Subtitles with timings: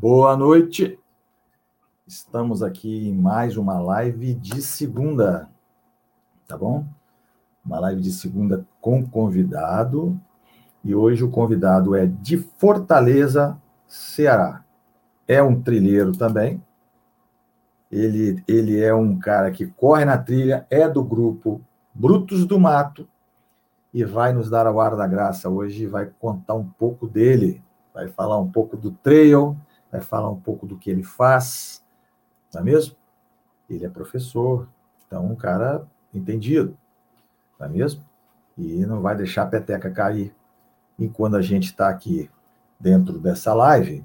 [0.00, 0.96] Boa noite.
[2.06, 5.50] Estamos aqui em mais uma live de segunda,
[6.46, 6.86] tá bom?
[7.66, 10.16] Uma live de segunda com convidado.
[10.84, 14.62] E hoje o convidado é de Fortaleza, Ceará.
[15.26, 16.62] É um trilheiro também.
[17.90, 21.60] Ele, ele é um cara que corre na trilha, é do grupo
[21.92, 23.08] Brutos do Mato
[23.92, 27.60] e vai nos dar a ar da graça hoje, vai contar um pouco dele,
[27.92, 29.56] vai falar um pouco do trail,
[29.90, 31.84] vai falar um pouco do que ele faz,
[32.52, 32.96] não é mesmo?
[33.68, 34.68] Ele é professor,
[35.06, 36.76] então um cara entendido,
[37.58, 38.04] não é mesmo?
[38.56, 40.34] E não vai deixar a peteca cair.
[40.98, 42.30] E quando a gente está aqui
[42.78, 44.04] dentro dessa live,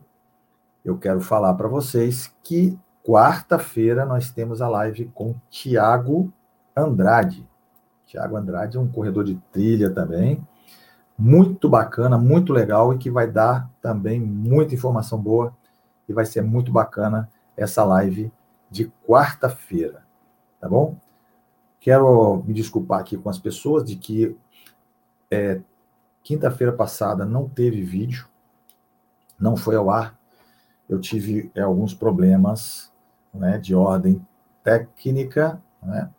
[0.83, 6.31] eu quero falar para vocês que quarta-feira nós temos a live com Tiago
[6.75, 7.47] Andrade.
[8.05, 10.45] Tiago Andrade é um corredor de trilha também,
[11.17, 15.55] muito bacana, muito legal e que vai dar também muita informação boa
[16.07, 18.31] e vai ser muito bacana essa live
[18.69, 20.05] de quarta-feira,
[20.59, 20.97] tá bom?
[21.80, 24.38] Quero me desculpar aqui com as pessoas de que
[25.30, 25.61] é,
[26.23, 28.27] quinta-feira passada não teve vídeo,
[29.39, 30.17] não foi ao ar.
[30.89, 32.92] Eu tive é, alguns problemas
[33.33, 34.25] né, de ordem
[34.64, 36.09] técnica, né,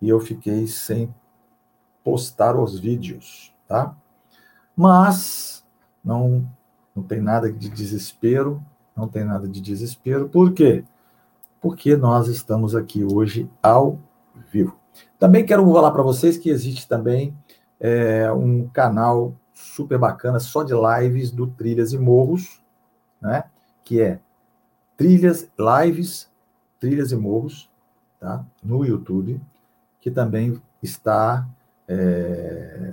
[0.00, 1.12] e eu fiquei sem
[2.04, 3.94] postar os vídeos, tá?
[4.76, 5.64] Mas
[6.04, 6.48] não
[6.94, 8.60] não tem nada de desespero,
[8.98, 10.28] não tem nada de desespero.
[10.28, 10.84] Por quê?
[11.60, 13.98] Porque nós estamos aqui hoje ao
[14.50, 14.76] vivo.
[15.18, 17.32] Também quero falar para vocês que existe também
[17.78, 22.60] é, um canal super bacana só de lives do Trilhas e Morros,
[23.20, 23.44] né?
[23.84, 24.20] Que é
[24.96, 26.28] Trilhas Lives,
[26.80, 27.70] Trilhas e Morros,
[28.18, 28.44] tá?
[28.62, 29.40] No YouTube,
[30.00, 31.46] que também está
[31.86, 32.92] é,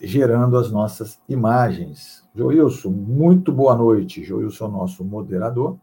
[0.00, 2.24] gerando as nossas imagens.
[2.34, 4.24] Joilson, muito boa noite.
[4.24, 5.78] Joilson é nosso moderador.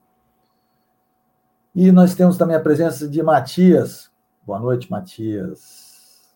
[1.76, 4.12] E nós temos também a presença de Matias.
[4.46, 6.32] Boa noite, Matias.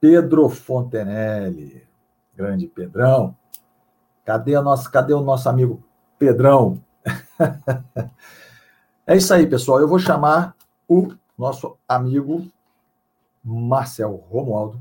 [0.00, 1.86] Pedro Fontenelle,
[2.34, 3.36] grande Pedrão.
[4.24, 5.82] Cadê, a nossa, cadê o nosso amigo
[6.18, 6.82] Pedrão?
[9.06, 9.80] é isso aí, pessoal.
[9.80, 10.56] Eu vou chamar
[10.88, 12.46] o nosso amigo
[13.44, 14.80] Marcel Romualdo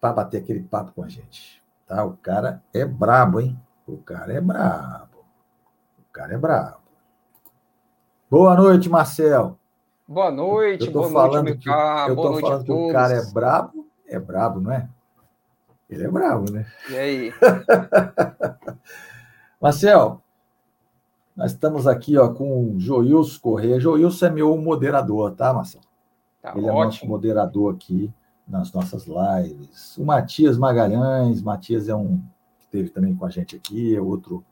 [0.00, 1.62] para bater aquele papo com a gente.
[1.86, 2.04] Tá?
[2.04, 3.58] O cara é brabo, hein?
[3.86, 5.24] O cara é brabo.
[5.98, 6.78] O cara é brabo.
[8.30, 9.58] Boa noite, Marcel.
[10.06, 13.24] Boa noite, eu tô boa falando noite, que, Eu tô falando que o cara é
[13.30, 14.88] brabo, é brabo, não é?
[15.88, 16.66] Ele é brabo, né?
[16.90, 17.32] E aí?
[19.60, 20.22] Marcel,
[21.36, 23.80] nós estamos aqui ó, com o Joilson Corrêa.
[23.80, 25.80] Joilson é meu moderador, tá, Marcel?
[26.40, 26.80] Tá Ele ótimo.
[26.80, 28.12] é nosso moderador aqui
[28.48, 29.96] nas nossas lives.
[29.98, 32.18] O Matias Magalhães, Matias é um
[32.58, 34.42] que esteve também com a gente aqui, é outro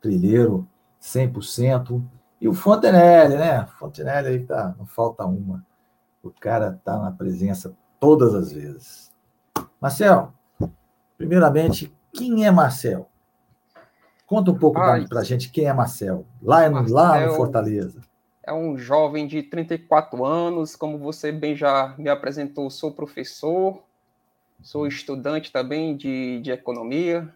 [0.00, 0.66] trilheiro
[1.00, 2.02] 100%.
[2.40, 3.66] E o Fontenelle, né?
[3.78, 5.64] Fontenelle aí tá, não falta uma.
[6.22, 9.12] O cara tá na presença todas as vezes.
[9.80, 10.32] Marcel,
[11.18, 13.08] primeiramente, quem é Marcel?
[14.26, 18.00] Conta um pouco para a gente quem é Marcel, lá, no- lá no Marcel- Fortaleza.
[18.44, 23.82] É um jovem de 34 anos, como você bem já me apresentou, sou professor,
[24.60, 27.28] sou estudante também de, de economia,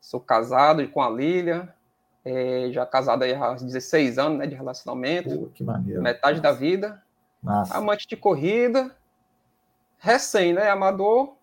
[0.00, 1.74] sou casado com a Lília,
[2.24, 5.64] é, já casado aí há 16 anos né, de relacionamento, Pô,
[6.00, 7.02] metade da vida,
[7.42, 7.76] Massa.
[7.76, 8.94] amante de corrida,
[9.98, 11.34] recém, né, amador,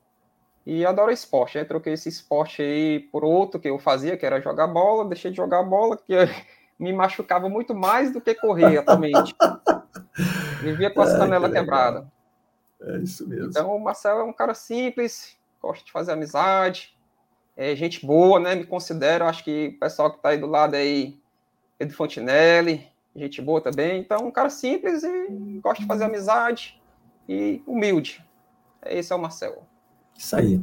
[0.66, 1.58] e adoro esporte.
[1.58, 5.32] Aí troquei esse esporte aí por outro que eu fazia, que era jogar bola, deixei
[5.32, 6.14] de jogar bola, que
[6.84, 9.34] me machucava muito mais do que correr atualmente.
[10.62, 11.64] Vivia com as que canelas legal.
[11.64, 12.06] quebradas.
[12.82, 13.48] É isso mesmo.
[13.48, 16.96] Então, o Marcel é um cara simples, gosta de fazer amizade,
[17.56, 18.56] é gente boa, né?
[18.56, 21.18] Me considero, acho que o pessoal que tá aí do lado aí,
[21.78, 24.00] Pedro Fontinelli, gente boa também.
[24.00, 26.82] Então, um cara simples e gosta de fazer amizade
[27.28, 28.24] e humilde.
[28.86, 29.64] Esse é o Marcel.
[30.18, 30.62] Isso aí.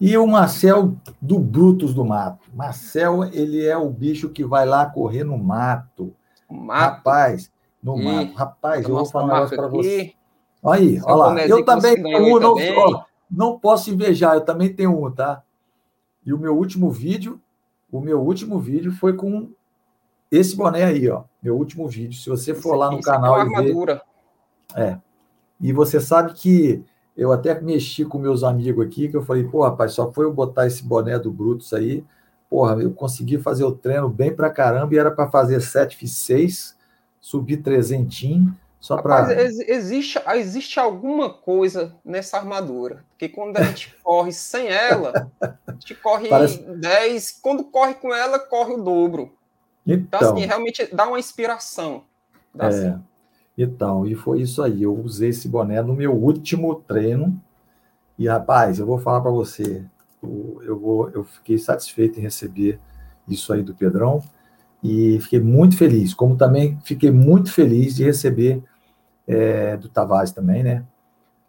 [0.00, 2.48] E o Marcel do Brutos do Mato.
[2.52, 6.14] Marcel, ele é o bicho que vai lá correr no mato.
[6.50, 7.52] Mato, Rapaz,
[7.82, 8.34] no mato.
[8.34, 10.12] Rapaz, eu vou falar um negócio para você.
[10.62, 11.46] Olha aí, olha lá.
[11.46, 15.42] Eu também tenho um, não, ó, não posso invejar, eu também tenho um, tá?
[16.24, 17.40] E o meu último vídeo,
[17.90, 19.50] o meu último vídeo foi com
[20.30, 21.24] esse boné aí, ó.
[21.42, 22.18] Meu último vídeo.
[22.18, 24.02] Se você for lá no aqui canal é e ver, armadura.
[25.60, 26.84] E você sabe que
[27.16, 30.32] eu até mexi com meus amigos aqui, que eu falei, pô, rapaz, só foi eu
[30.32, 32.04] botar esse boné do Brutus aí,
[32.50, 36.74] porra, eu consegui fazer o treino bem pra caramba e era para fazer 7x6,
[37.20, 39.32] subir trezentinho, só para.
[39.42, 43.02] ex- existe, existe alguma coisa nessa armadura.
[43.10, 47.38] Porque quando a gente corre sem ela, a gente corre Parece- 10.
[47.42, 49.32] Quando corre com ela, corre o dobro.
[49.86, 52.04] Então, então assim, realmente dá uma inspiração.
[52.54, 53.02] Dá, é, assim.
[53.56, 54.82] Então, e foi isso aí.
[54.82, 57.40] Eu usei esse boné no meu último treino.
[58.18, 59.84] E, rapaz, eu vou falar para você,
[60.22, 62.78] eu, vou, eu fiquei satisfeito em receber
[63.28, 64.22] isso aí do Pedrão
[64.82, 68.62] e fiquei muito feliz, como também fiquei muito feliz de receber
[69.26, 70.84] é, do Tavares também, né?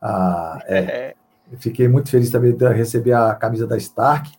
[0.01, 1.13] Ah, é,
[1.58, 4.31] fiquei muito feliz também de receber a camisa da Stark.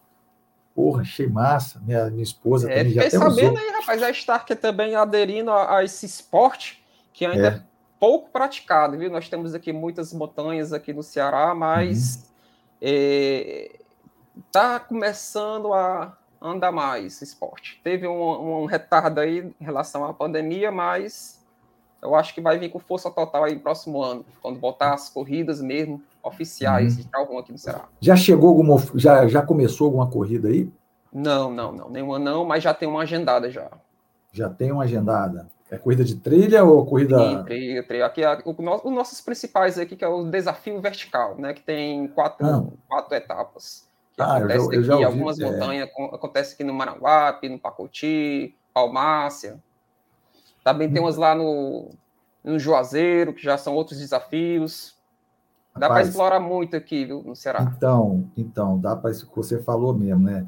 [0.74, 1.80] Porra, achei massa.
[1.84, 3.58] Minha, minha esposa é, também já até sabendo usou.
[3.58, 6.82] aí, rapaz, a Stark é também aderindo a, a esse esporte
[7.16, 7.50] que ainda é.
[7.54, 7.62] é.
[7.98, 9.10] pouco praticado, viu?
[9.10, 12.22] Nós temos aqui muitas montanhas aqui no Ceará, mas uhum.
[12.82, 13.78] é,
[14.52, 17.80] tá começando a andar mais esporte.
[17.82, 21.42] Teve um, um retardo aí em relação à pandemia, mas
[22.02, 25.08] eu acho que vai vir com força total aí no próximo ano, quando voltar as
[25.08, 27.02] corridas mesmo oficiais uhum.
[27.02, 27.88] de Calvão aqui no Ceará.
[27.98, 30.70] Já chegou alguma, já, já começou alguma corrida aí?
[31.10, 33.70] Não, não, não, nenhuma não, mas já tem uma agendada já.
[34.32, 35.55] Já tem uma agendada.
[35.70, 37.18] É corrida de trilha ou corrida?
[37.18, 38.06] Sim, trilha, trilha.
[38.06, 38.54] Aqui, o,
[38.84, 41.52] os nossos principais aqui, que é o desafio vertical, né?
[41.52, 42.64] Que tem quatro, ah.
[42.88, 43.88] quatro etapas.
[44.14, 45.44] Que ah, acontece eu já, eu já aqui, ouvi, algumas é...
[45.44, 49.58] montanhas, acontece aqui no Maranguape, no Pacoti, Palmácia.
[50.62, 51.90] Também tem umas lá no,
[52.44, 54.96] no Juazeiro, que já são outros desafios.
[55.76, 57.72] Dá para explorar muito aqui, viu, no Ceará.
[57.76, 60.46] Então, então dá para isso que você falou mesmo, né?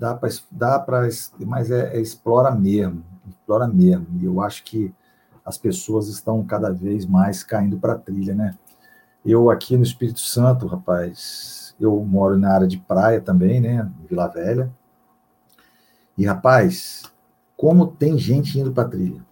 [0.00, 1.06] Dá para, dá para,
[1.40, 4.06] mas é, é, explora mesmo, explora mesmo.
[4.18, 4.94] E eu acho que
[5.44, 8.56] as pessoas estão cada vez mais caindo para a trilha, né?
[9.22, 13.86] Eu aqui no Espírito Santo, rapaz, eu moro na área de praia também, né?
[14.08, 14.72] Vila Velha.
[16.16, 17.02] E rapaz,
[17.54, 19.22] como tem gente indo para trilha.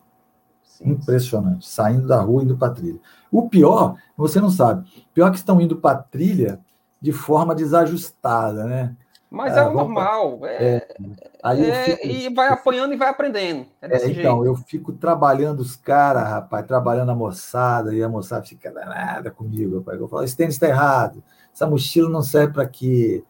[0.82, 1.66] Impressionante.
[1.66, 3.00] Saindo da rua, indo para trilha.
[3.32, 6.60] O pior, você não sabe, pior que estão indo para trilha
[7.00, 8.94] de forma desajustada, né?
[9.30, 10.40] Mas é, é o normal.
[10.44, 10.88] É, é,
[11.42, 13.66] aí é, fico, e vai apanhando e vai aprendendo.
[13.82, 18.44] É, é então, eu fico trabalhando os caras, rapaz, trabalhando a moçada, e a moçada
[18.44, 20.00] fica danada comigo, rapaz.
[20.00, 21.22] Eu falo, esse tênis está errado,
[21.52, 23.22] essa mochila não serve para quê?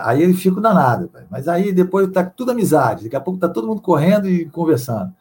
[0.00, 1.26] Aí ele fica danado, rapaz.
[1.30, 5.12] mas aí depois tá tudo amizade, daqui a pouco tá todo mundo correndo e conversando.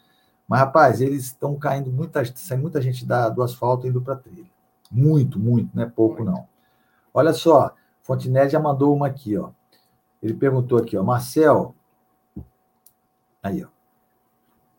[0.47, 4.17] Mas, rapaz, eles estão caindo, muita, sai muita gente da, do asfalto indo para a
[4.17, 4.45] trilha.
[4.91, 6.45] Muito, muito, não é pouco, não.
[7.13, 9.49] Olha só, Fontenelle já mandou uma aqui, ó.
[10.25, 11.75] Ele perguntou aqui, ó, Marcel.
[13.43, 13.67] Aí, ó.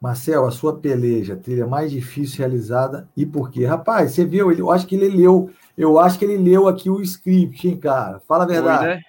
[0.00, 3.64] Marcel, a sua peleja, trilha mais difícil realizada e por quê?
[3.64, 6.90] Rapaz, você viu, ele, eu acho que ele leu, eu acho que ele leu aqui
[6.90, 8.18] o script, hein, cara?
[8.20, 8.84] Fala a verdade.
[8.84, 9.02] Foi, né?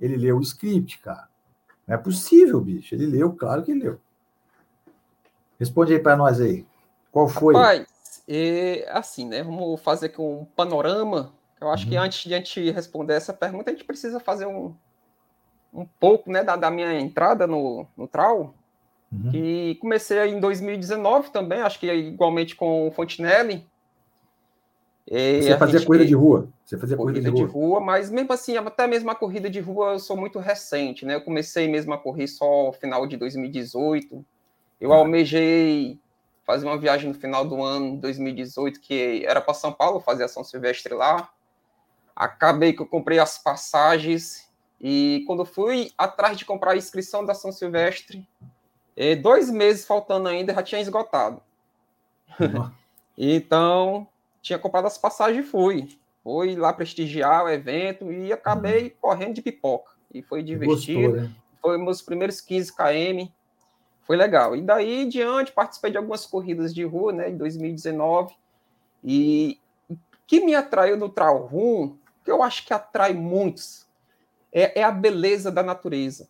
[0.00, 1.28] Ele leu o script, cara.
[1.86, 2.94] Não é possível, bicho.
[2.94, 4.00] Ele leu, claro que leu.
[5.60, 6.66] Responde aí para nós aí.
[7.12, 7.54] Qual foi?
[7.54, 7.86] Rapaz,
[8.26, 9.42] é, assim, né?
[9.42, 11.30] Vamos fazer aqui um panorama.
[11.60, 11.90] Eu acho uhum.
[11.90, 14.74] que antes de a gente responder essa pergunta, a gente precisa fazer um,
[15.74, 18.54] um pouco né, da, da minha entrada no, no Trau.
[19.12, 19.30] Uhum.
[19.30, 23.66] Que comecei em 2019 também, acho que igualmente com o Fontinelli.
[25.06, 26.48] Você fazia gente, corrida de rua?
[26.64, 27.48] Você fazia corrida, corrida de, rua.
[27.48, 27.80] de, rua.
[27.80, 31.14] mas mesmo assim, até mesmo a corrida de rua eu sou muito recente, né?
[31.16, 34.24] Eu comecei mesmo a correr só no final de 2018.
[34.80, 34.96] Eu ah.
[34.96, 36.00] almejei
[36.44, 40.28] fazer uma viagem no final do ano 2018, que era para São Paulo, fazer a
[40.28, 41.28] São Silvestre lá.
[42.16, 44.48] Acabei que eu comprei as passagens
[44.86, 48.28] e quando fui atrás de comprar a inscrição da São Silvestre,
[48.94, 51.40] eh, dois meses faltando ainda, já tinha esgotado.
[52.38, 52.70] Uhum.
[53.16, 54.06] então,
[54.42, 55.98] tinha comprado as passagens e fui.
[56.22, 58.92] Fui lá prestigiar o evento e acabei uhum.
[59.00, 59.92] correndo de pipoca.
[60.12, 61.00] E foi divertido.
[61.00, 61.34] Gostou, né?
[61.62, 63.32] Foi meus primeiros 15 km
[64.02, 64.54] foi legal.
[64.54, 68.34] E daí em diante, participei de algumas corridas de rua, né, em 2019,
[69.02, 73.83] e o que me atraiu no trail run, que eu acho que atrai muitos,
[74.54, 76.28] é, é a beleza da natureza.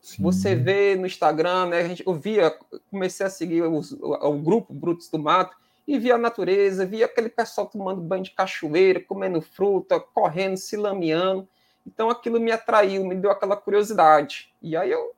[0.00, 0.22] Sim.
[0.22, 2.54] Você vê no Instagram, né, a gente, eu via,
[2.90, 7.06] comecei a seguir os, o, o, grupo Brutos do Mato, e via a natureza, via
[7.06, 11.48] aquele pessoal tomando banho de cachoeira, comendo fruta, correndo, se lameando.
[11.86, 14.52] Então aquilo me atraiu, me deu aquela curiosidade.
[14.62, 15.12] E aí eu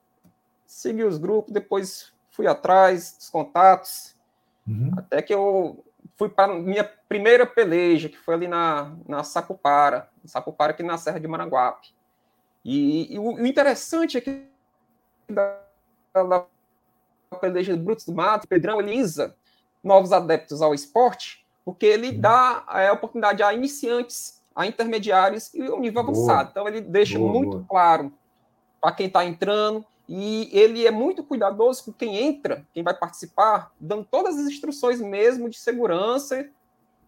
[0.66, 4.14] segui os grupos, depois fui atrás dos contatos,
[4.66, 4.92] uhum.
[4.96, 5.84] até que eu
[6.16, 11.20] fui para minha primeira peleja, que foi ali na, na Sapupara, Sapupara aqui na Serra
[11.20, 11.93] de Maranguape.
[12.64, 14.42] E, e o, o, interessante é que
[15.28, 15.60] da,
[16.12, 16.46] da
[17.40, 19.36] peleja do Brutos do Mato, Pedrão Elisa,
[19.82, 22.20] novos adeptos ao esporte, porque ele uhum.
[22.20, 26.14] dá a oportunidade a iniciantes, a intermediários e o nível boa.
[26.14, 26.50] avançado.
[26.50, 27.64] Então ele deixa boa, muito boa.
[27.68, 28.12] claro
[28.80, 33.72] para quem está entrando e ele é muito cuidadoso com quem entra, quem vai participar,
[33.80, 36.48] dando todas as instruções mesmo de segurança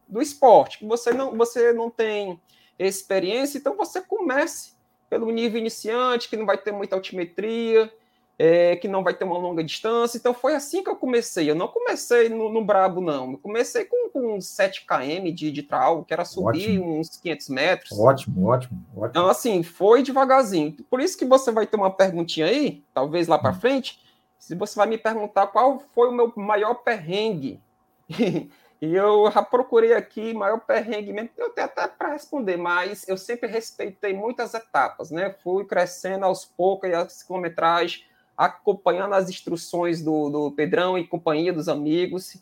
[0.09, 0.79] do esporte.
[0.79, 2.41] Que você não, você não tem
[2.79, 4.76] experiência, então você comece
[5.09, 7.93] pelo nível iniciante, que não vai ter muita altimetria,
[8.39, 10.19] é, que não vai ter uma longa distância.
[10.19, 11.51] Então foi assim que eu comecei.
[11.51, 13.33] Eu não comecei no, no brabo, não.
[13.33, 16.99] Eu comecei com, com 7 km de, de trail, que era subir ótimo.
[16.99, 17.99] uns 500 metros.
[17.99, 19.07] Ótimo, ótimo, ótimo.
[19.07, 20.77] Então, assim, foi devagarzinho.
[20.91, 23.61] Por isso que você vai ter uma perguntinha aí, talvez lá para hum.
[23.61, 24.01] frente,
[24.39, 27.61] se você vai me perguntar qual foi o meu maior perrengue.
[28.81, 33.17] E eu já procurei aqui maior perrengue mesmo, eu tenho até para responder, mas eu
[33.17, 35.35] sempre respeitei muitas etapas, né?
[35.43, 38.05] Fui crescendo aos poucos as quilometragens,
[38.37, 42.35] acompanhando as instruções do, do Pedrão e companhia dos amigos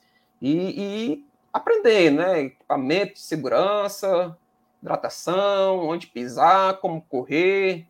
[0.42, 2.40] e, e aprender, né?
[2.40, 4.36] Equipamento segurança,
[4.82, 7.86] hidratação, onde pisar, como correr.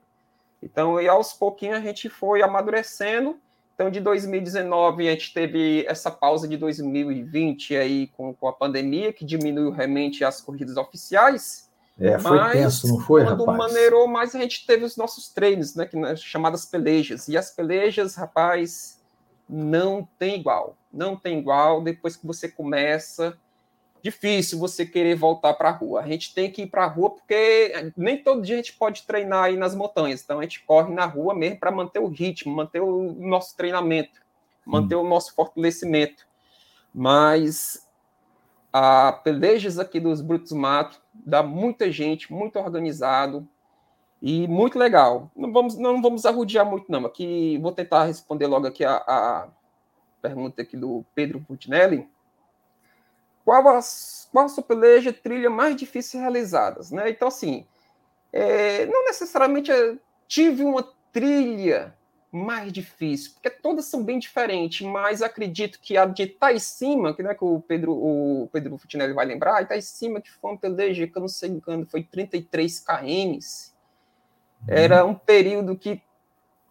[0.62, 3.38] Então, e aos pouquinhos a gente foi amadurecendo
[3.74, 9.12] então, de 2019, a gente teve essa pausa de 2020 aí com, com a pandemia,
[9.12, 11.68] que diminuiu realmente as corridas oficiais.
[11.98, 13.72] É, foi mas, tenso, não foi, quando rapaz?
[13.72, 17.26] maneirou mais, a gente teve os nossos treinos, né, que, né, chamadas pelejas.
[17.26, 19.00] E as pelejas, rapaz,
[19.48, 20.76] não tem igual.
[20.92, 21.82] Não tem igual.
[21.82, 23.36] Depois que você começa,
[24.04, 26.02] difícil você querer voltar para a rua.
[26.02, 29.04] A gente tem que ir para a rua porque nem todo dia a gente pode
[29.04, 30.22] treinar aí nas montanhas.
[30.22, 34.20] Então a gente corre na rua mesmo para manter o ritmo, manter o nosso treinamento,
[34.66, 35.00] manter hum.
[35.00, 36.26] o nosso fortalecimento.
[36.94, 37.88] Mas
[38.70, 43.48] a pelejas aqui dos Brutos Mato dá muita gente, muito organizado
[44.20, 45.30] e muito legal.
[45.34, 47.06] Não vamos, não vamos arrudear muito não.
[47.06, 49.48] Aqui vou tentar responder logo aqui a, a
[50.20, 52.06] pergunta aqui do Pedro Putinelli
[53.44, 53.80] qual a,
[54.32, 57.10] qual a sua peleja trilha mais difícil realizadas, né?
[57.10, 57.66] Então, assim,
[58.32, 59.70] é, não necessariamente
[60.26, 60.82] tive uma
[61.12, 61.94] trilha
[62.32, 67.32] mais difícil, porque todas são bem diferentes, mas acredito que a de Itaicima, que, né,
[67.32, 71.20] que o Pedro, o Pedro Futinelli vai lembrar, Itaicima, que foi uma peleja que eu
[71.20, 73.38] não sei quando, foi 33 km, uhum.
[74.66, 76.02] era um período que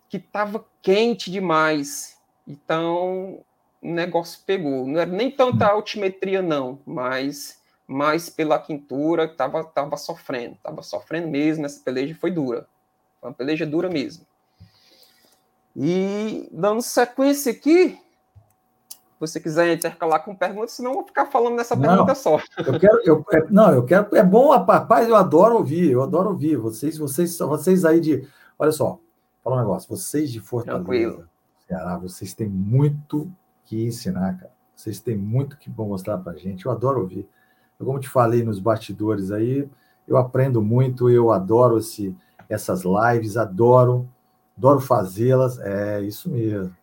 [0.10, 3.44] que estava quente demais, então
[3.84, 4.88] o negócio pegou.
[4.88, 11.28] Não era nem tanta altimetria, não, mas mais pela quintura, tava, tava sofrendo, tava sofrendo
[11.28, 12.66] mesmo, essa peleja foi dura.
[13.20, 14.25] Foi uma peleja dura mesmo.
[15.75, 21.56] E dando sequência aqui, se você quiser intercalar com perguntas, senão eu vou ficar falando
[21.56, 22.40] nessa pergunta não, só.
[22.58, 26.30] Eu quero, eu, é, não, eu quero, é bom, rapaz, eu adoro ouvir, eu adoro
[26.30, 26.56] ouvir.
[26.56, 28.98] Vocês, vocês, vocês aí de, olha só,
[29.44, 31.30] fala um negócio, vocês de Fortaleza, Tranquilo.
[31.68, 33.32] Ceará, vocês têm muito
[33.65, 34.51] que ensinar, cara.
[34.75, 36.65] Vocês têm muito que mostrar para a gente.
[36.65, 37.27] Eu adoro ouvir.
[37.79, 39.70] Eu, como te falei nos bastidores aí,
[40.08, 42.15] eu aprendo muito, eu adoro esse,
[42.50, 44.10] essas lives, adoro,
[44.58, 45.60] adoro fazê-las.
[45.60, 46.75] É isso mesmo.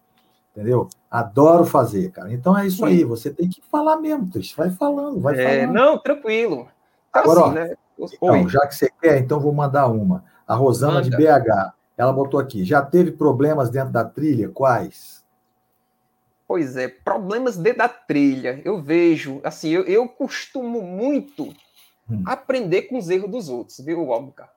[0.53, 0.89] Entendeu?
[1.11, 2.33] Adoro fazer, cara.
[2.33, 4.53] Então é isso aí, você tem que falar mesmo, Tux.
[4.53, 5.75] Vai falando, vai é, falando.
[5.75, 6.69] Não, tranquilo.
[7.13, 7.75] Tá Agora, assim, ó, né?
[7.99, 10.25] então, já que você quer, então vou mandar uma.
[10.47, 11.11] A Rosana Manda.
[11.11, 12.65] de BH, ela botou aqui.
[12.65, 14.49] Já teve problemas dentro da trilha?
[14.49, 15.20] Quais?
[16.51, 18.61] Pois é, problemas dentro da trilha.
[18.65, 21.45] Eu vejo, assim, eu, eu costumo muito
[22.11, 22.25] hum.
[22.27, 24.53] aprender com os erros dos outros, viu, Albuquerque?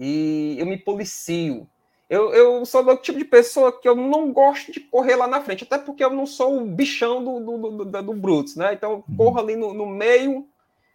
[0.00, 1.68] E eu me policio.
[2.10, 5.40] Eu, eu sou do tipo de pessoa que eu não gosto de correr lá na
[5.40, 8.74] frente, até porque eu não sou o bichão do, do, do, do Brutus, né?
[8.74, 9.16] Então, eu hum.
[9.16, 10.44] corro ali no, no meio.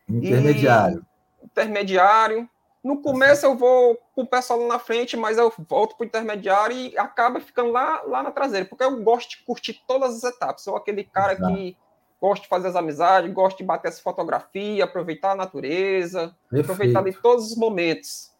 [0.09, 1.05] Intermediário.
[1.41, 2.49] E, intermediário.
[2.83, 6.07] No começo eu vou com o pessoal lá na frente, mas eu volto para o
[6.07, 10.33] intermediário e acaba ficando lá, lá na traseira, porque eu gosto de curtir todas as
[10.35, 10.63] etapas.
[10.63, 11.55] Sou aquele cara Exato.
[11.55, 11.77] que
[12.19, 16.71] gosta de fazer as amizades, gosta de bater essa fotografia, aproveitar a natureza, Perfeito.
[16.71, 18.31] aproveitar ali todos os momentos.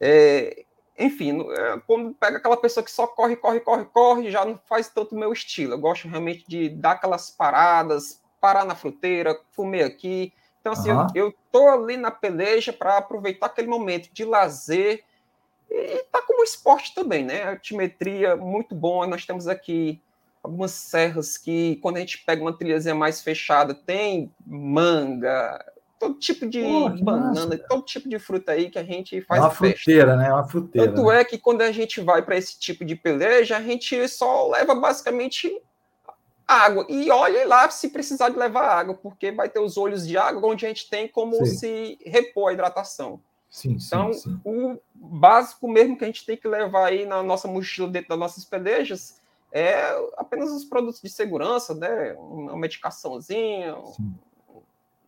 [0.00, 0.64] É,
[0.98, 4.88] enfim, é, quando pega aquela pessoa que só corre, corre, corre, corre, já não faz
[4.88, 5.74] tanto o meu estilo.
[5.74, 10.32] Eu gosto realmente de dar aquelas paradas, parar na fruteira, comer aqui,
[10.66, 11.06] então, assim, uhum.
[11.14, 15.04] eu, eu tô ali na peleja para aproveitar aquele momento de lazer
[15.70, 17.50] e tá como esporte também, né?
[17.50, 19.06] Altimetria muito bom.
[19.06, 20.02] Nós temos aqui
[20.42, 25.64] algumas serras que, quando a gente pega uma trilhazinha mais fechada, tem manga,
[26.00, 27.64] todo tipo de Pô, banana, massa.
[27.68, 29.40] todo tipo de fruta aí que a gente faz.
[29.40, 30.26] É uma fruteira, né?
[30.28, 30.88] É uma fruteira.
[30.88, 31.20] Tanto né?
[31.20, 34.74] é que quando a gente vai para esse tipo de peleja, a gente só leva
[34.74, 35.48] basicamente
[36.46, 36.86] água.
[36.88, 40.48] E olhe lá se precisar de levar água, porque vai ter os olhos de água
[40.48, 41.56] onde a gente tem como sim.
[41.56, 43.20] se repor a hidratação.
[43.50, 44.40] Sim, então, sim, sim.
[44.44, 48.18] o básico mesmo que a gente tem que levar aí na nossa mochila dentro das
[48.18, 49.74] nossas pelejas é
[50.16, 52.12] apenas os produtos de segurança, né?
[52.18, 54.14] Uma medicaçãozinha, sim.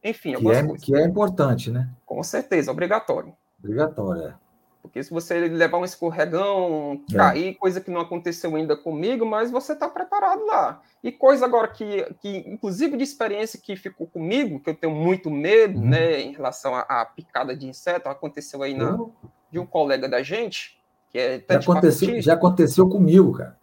[0.02, 0.84] enfim, que é, coisas.
[0.84, 1.90] Que é importante, né?
[2.06, 3.36] Com certeza, obrigatório.
[3.58, 4.34] Obrigatório, é.
[4.82, 7.16] Porque se você levar um escorregão, é.
[7.16, 10.80] cair, coisa que não aconteceu ainda comigo, mas você está preparado lá.
[11.02, 15.30] E coisa agora que, que, inclusive de experiência que ficou comigo, que eu tenho muito
[15.30, 15.88] medo, uhum.
[15.88, 19.12] né, em relação à, picada de inseto, aconteceu aí na, uhum.
[19.50, 20.78] de um colega da gente,
[21.10, 23.58] que é já aconteceu, já aconteceu comigo, cara.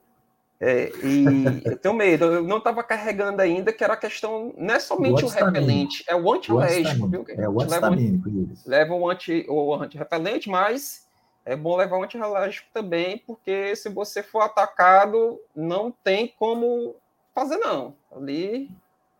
[0.59, 1.25] É, e
[1.65, 5.23] eu tenho medo, eu não estava carregando ainda, que era a questão, não é somente
[5.23, 7.25] o, o repelente, é o antialérgico, viu?
[7.29, 11.04] É o antistamínico, leva, leva o anti o antirrepelente, mas
[11.45, 16.95] é bom levar o antirrelógio também, porque se você for atacado, não tem como
[17.33, 17.93] fazer, não.
[18.11, 18.71] Ali,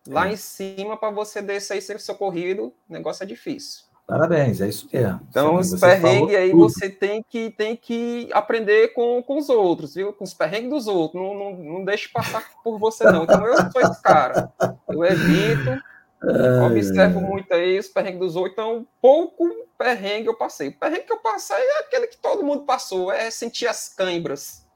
[0.08, 0.32] lá é.
[0.32, 3.86] em cima, para você descer e ser socorrido, o negócio é difícil.
[4.06, 5.20] Parabéns, é isso mesmo.
[5.28, 6.62] Então, os perrengues aí tudo.
[6.62, 10.12] você tem que, tem que aprender com, com os outros, viu?
[10.12, 11.20] Com os perrengues dos outros.
[11.20, 13.24] Não, não, não deixe passar por você, não.
[13.24, 14.52] Então, eu sou esse cara.
[14.88, 15.82] Eu evito
[16.22, 20.68] Observo muito aí os perrengues dos outros, então pouco perrengue eu passei.
[20.68, 24.66] O perrengue que eu passei é aquele que todo mundo passou, é sentir as cãibras.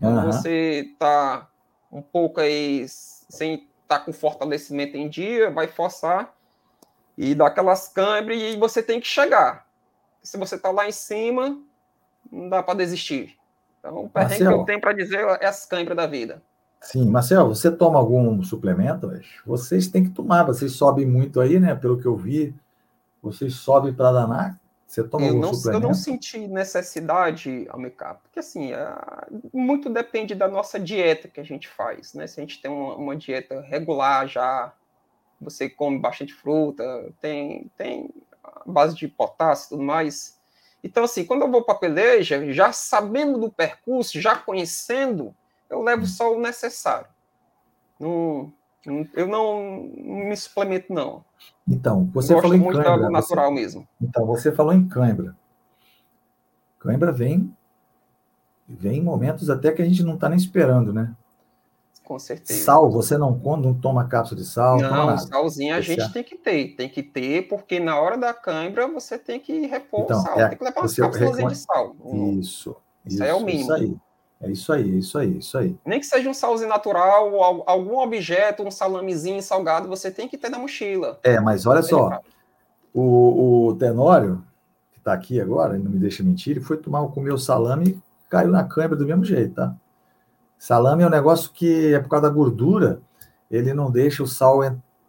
[0.00, 0.26] Uhum.
[0.26, 1.48] Você tá
[1.92, 6.34] um pouco aí sem estar tá com fortalecimento em dia, vai forçar
[7.16, 9.66] e dá aquelas câimbras e você tem que chegar.
[10.22, 11.60] Se você tá lá em cima,
[12.30, 13.36] não dá para desistir.
[13.78, 16.42] Então, o perrengue Marcelo, que eu tenho para dizer é as câimbras da vida.
[16.80, 19.10] Sim, Marcel, você toma algum suplemento?
[19.44, 21.74] Vocês têm que tomar, vocês sobem muito aí, né?
[21.74, 22.54] Pelo que eu vi,
[23.22, 24.60] vocês sobem para danar.
[24.86, 25.84] Você toma eu algum não, suplemento?
[25.84, 28.70] Eu não senti necessidade, Almecar, porque assim,
[29.52, 32.26] muito depende da nossa dieta que a gente faz, né?
[32.26, 34.72] Se a gente tem uma, uma dieta regular já,
[35.40, 38.08] você come bastante fruta, tem, tem
[38.64, 40.38] base de potássio e tudo mais.
[40.82, 45.34] Então, assim, quando eu vou para a peleja, já sabendo do percurso, já conhecendo,
[45.70, 47.08] eu levo só o necessário.
[47.98, 48.52] Não,
[49.14, 51.24] eu não, me suplemento, não.
[51.68, 53.10] Então, você Gosto falou em muito cãibra.
[53.10, 53.88] natural você, mesmo.
[54.00, 55.36] Então, você falou em cãibra.
[56.78, 57.54] Cãibra vem,
[58.68, 61.14] vem em momentos até que a gente não está nem esperando, né?
[62.04, 62.64] Com certeza.
[62.64, 64.78] Sal, você não, não toma cápsula de sal?
[64.78, 66.74] Não, salzinho a gente tem que ter.
[66.74, 70.40] Tem que ter, porque na hora da cãibra você tem que repor então, sal.
[70.40, 71.48] É, tem que levar umas cápsulas recon...
[71.48, 71.96] de sal.
[72.38, 72.76] Isso.
[73.04, 73.60] Isso, isso é o mínimo.
[73.60, 73.96] Isso aí.
[74.40, 75.76] É isso aí, é isso aí, é isso aí.
[75.84, 80.38] Nem que seja um salzinho natural, ou algum objeto, um salamezinho salgado, você tem que
[80.38, 81.18] ter na mochila.
[81.24, 82.20] É, mas olha só,
[82.94, 84.44] o, o Tenório,
[84.92, 88.28] que está aqui agora, não me deixa mentir, ele foi tomar, comer o salame e
[88.30, 89.74] caiu na câimbra do mesmo jeito, tá?
[90.56, 93.00] Salame é um negócio que é por causa da gordura,
[93.50, 94.60] ele não deixa o sal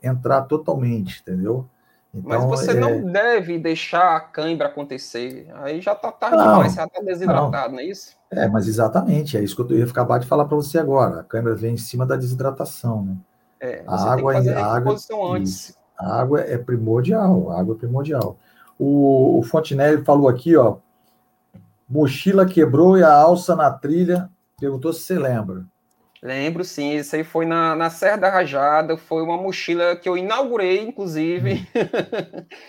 [0.02, 1.68] entrar totalmente, entendeu?
[2.14, 2.74] Então, Mas você é...
[2.74, 5.48] não deve deixar a cãibra acontecer.
[5.56, 7.74] Aí já está tarde não, demais, você já está desidratado, não.
[7.76, 7.80] não.
[7.80, 8.18] é isso?
[8.32, 11.22] É, mas exatamente, é isso que eu ia acabar de falar para você agora.
[11.22, 13.18] A cãibra vem em cima da desidratação, né?
[13.62, 14.96] É, a água, que fazer a água,
[15.34, 15.78] antes.
[15.98, 18.38] A água é primordial, a água é primordial.
[18.78, 20.78] O, o Fontinelli falou aqui, ó,
[21.88, 25.66] mochila quebrou e a alça na trilha, perguntou se você lembra.
[26.22, 26.96] Lembro, sim.
[26.96, 28.98] Isso aí foi na, na Serra da Rajada.
[28.98, 31.68] Foi uma mochila que eu inaugurei, inclusive.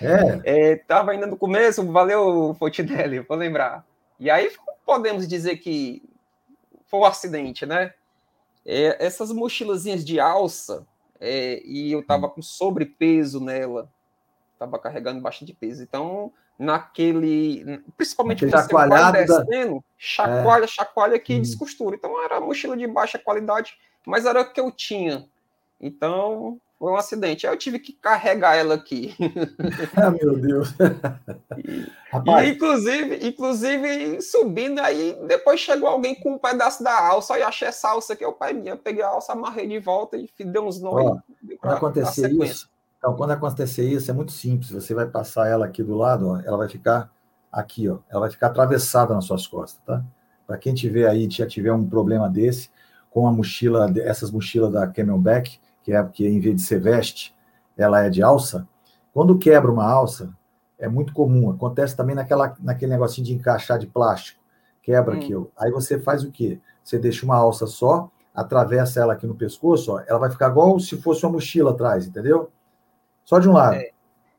[0.01, 0.73] É.
[0.73, 1.85] é tava ainda no começo.
[1.91, 3.85] Valeu, Fontinelli, vou lembrar.
[4.19, 4.51] E aí
[4.85, 6.03] podemos dizer que
[6.87, 7.95] foi um acidente, né?
[8.65, 10.87] É, essas mochilazinhas de alça,
[11.19, 13.91] é, e eu tava com sobrepeso nela.
[14.59, 15.83] Tava carregando bastante peso.
[15.83, 17.83] Então, naquele.
[17.97, 19.83] Principalmente Aquele você vai descendo, da...
[19.97, 20.69] chacoalha, é.
[20.69, 21.41] chacoalha que hum.
[21.41, 21.97] descostura.
[21.97, 25.27] Então era mochila de baixa qualidade, mas era o que eu tinha.
[25.81, 27.47] Então foi um acidente.
[27.47, 29.15] Aí eu tive que carregar ela aqui.
[29.97, 30.75] ah, meu Deus.
[31.57, 32.47] e, Rapaz.
[32.47, 37.69] E, inclusive, inclusive, subindo aí, depois chegou alguém com um pedaço da alça, e achei
[37.69, 41.21] essa alça aqui, eu peguei a alça, amarrei de volta e deu uns nós.
[41.59, 42.69] Quando acontecer isso,
[43.01, 44.71] então, quando acontecer isso, é muito simples.
[44.71, 47.11] Você vai passar ela aqui do lado, ó, ela vai ficar
[47.51, 50.05] aqui, ó, ela vai ficar atravessada nas suas costas, tá?
[50.47, 52.69] Para quem tiver aí, já tiver um problema desse,
[53.09, 57.35] com a mochila, essas mochilas da Camelback, que é que em vez de ser veste,
[57.75, 58.69] ela é de alça.
[59.15, 60.31] Quando quebra uma alça,
[60.79, 61.51] é muito comum.
[61.51, 64.41] Acontece também naquela, naquele negocinho de encaixar de plástico.
[64.83, 65.19] Quebra hum.
[65.19, 65.53] aquilo.
[65.57, 66.61] Aí você faz o quê?
[66.85, 70.79] Você deixa uma alça só, atravessa ela aqui no pescoço, ó, ela vai ficar igual
[70.79, 72.51] se fosse uma mochila atrás, entendeu?
[73.31, 73.77] Só de um lado.
[73.77, 73.91] É.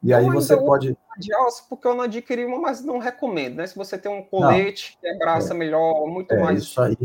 [0.04, 0.98] E aí você pode.
[1.18, 3.68] De alça, porque eu não adquiri uma, mas não recomendo, né?
[3.68, 5.02] Se você tem um colete não.
[5.02, 5.58] que abraça é.
[5.58, 6.64] melhor, muito é, mais.
[6.64, 6.98] Isso aí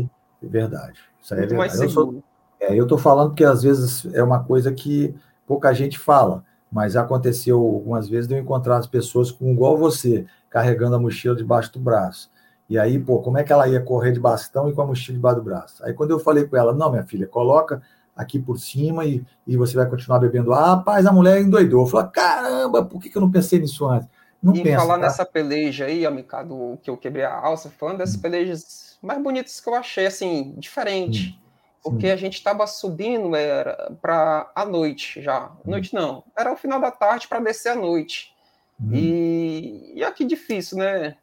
[0.43, 0.99] é verdade.
[1.21, 1.77] Isso aí é muito é verdade.
[1.77, 2.23] Mais seguro.
[2.59, 6.43] Eu, é, eu tô falando que às vezes é uma coisa que pouca gente fala,
[6.69, 11.37] mas aconteceu algumas vezes de eu encontrar as pessoas com igual você, carregando a mochila
[11.37, 12.29] debaixo do braço.
[12.69, 15.15] E aí, pô, como é que ela ia correr de bastão e com a mochila
[15.15, 15.85] debaixo do braço?
[15.85, 17.81] Aí quando eu falei com ela, não, minha filha, coloca
[18.17, 20.51] aqui por cima e, e você vai continuar bebendo.
[20.51, 21.85] Ah, rapaz, a mulher endoidou.
[21.85, 24.09] Falei, caramba, por que, que eu não pensei nisso antes?
[24.41, 25.01] Não e pensa, falar tá?
[25.01, 28.19] nessa peleja aí, amicado, que eu quebrei a alça, foi uma das hum.
[28.19, 31.39] pelejas mais bonitas que eu achei, assim, diferente.
[31.39, 31.47] Hum.
[31.83, 35.45] Porque a gente estava subindo era para a noite já.
[35.45, 35.71] Hum.
[35.71, 38.33] Noite não, era o final da tarde para descer à noite.
[38.81, 38.89] Hum.
[38.93, 41.15] E, e aqui difícil, né?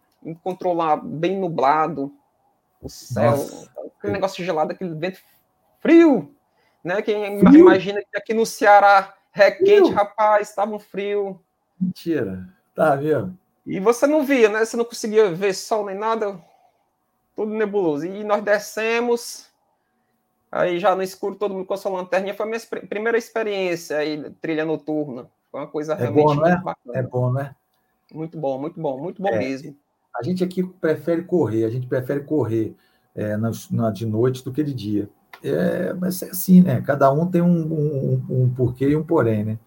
[0.43, 2.11] Controlar bem nublado
[2.81, 3.71] o céu, Nossa.
[3.99, 5.19] aquele negócio gelado, aquele vento
[5.81, 6.35] Frio,
[6.85, 7.01] né?
[7.01, 7.61] Quem frio?
[7.61, 11.41] imagina que aqui no Ceará é quente, rapaz, estava um frio.
[11.81, 13.37] Mentira, tá vendo?
[13.67, 14.65] E você não via, né?
[14.65, 16.39] Você não conseguia ver sol nem nada,
[17.35, 18.05] tudo nebuloso.
[18.05, 19.49] E nós descemos,
[20.53, 22.35] aí já no escuro, todo mundo com a sua lanterna.
[22.35, 25.29] Foi a minha primeira experiência aí, trilha noturna.
[25.51, 26.63] Foi uma coisa é realmente bom, né?
[26.95, 27.57] É bom, né?
[28.13, 29.39] Muito bom, muito bom, muito bom é.
[29.39, 29.77] mesmo.
[30.15, 32.77] A gente aqui prefere correr, a gente prefere correr
[33.15, 35.09] é, na, na, de noite do que de dia.
[35.45, 36.81] É, mas é assim, né?
[36.81, 39.59] Cada um tem um, um, um porquê e um porém, né?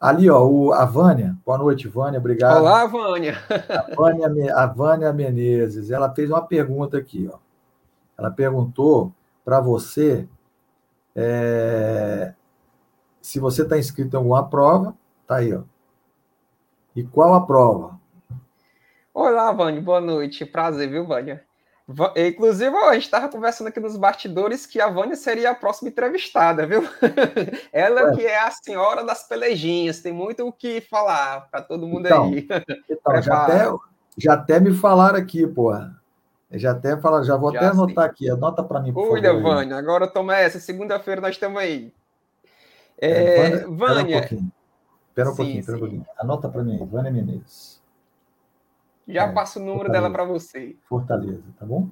[0.00, 2.58] Ali, ó, o, a Vânia, boa noite, Vânia, obrigado.
[2.58, 3.38] Olá, Vânia.
[3.48, 7.38] A Vânia, a Vânia Menezes, ela fez uma pergunta aqui, ó.
[8.18, 9.12] Ela perguntou
[9.44, 10.28] para você
[11.14, 12.34] é,
[13.22, 14.96] se você está inscrito em alguma prova,
[15.28, 15.62] tá aí, ó.
[16.96, 17.98] E qual a prova?
[19.12, 20.44] Olá, Vânia, boa noite.
[20.44, 21.44] Prazer, viu, Vânia?
[22.16, 26.66] Inclusive, a gente estava conversando aqui nos bastidores que a Vânia seria a próxima entrevistada,
[26.66, 26.82] viu?
[27.70, 28.16] Ela é.
[28.16, 32.24] que é a senhora das pelejinhas, tem muito o que falar para todo mundo então,
[32.24, 32.48] aí.
[32.88, 33.76] Então, já até,
[34.16, 35.94] já até me falaram aqui, porra.
[36.50, 39.42] Já até falaram, já vou já até anotar aqui, anota para mim, por Cuida, favor.
[39.42, 41.92] Vânia, agora toma essa, segunda-feira nós estamos aí.
[42.98, 44.24] É, é, Vânia...
[45.14, 46.06] Espera um pouquinho, espera um pouquinho.
[46.18, 47.80] Anota para mim, Vânia Menezes.
[49.06, 50.02] Já é, passo o número Fortaleza.
[50.02, 50.76] dela para você.
[50.88, 51.88] Fortaleza, tá bom?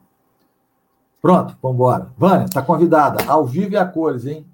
[1.20, 2.12] Pronto, vamos embora.
[2.16, 4.46] Vânia, está convidada, ao vivo e a cores, hein?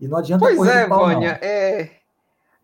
[0.00, 1.90] E não adianta Pois é, pau, Vânia, é,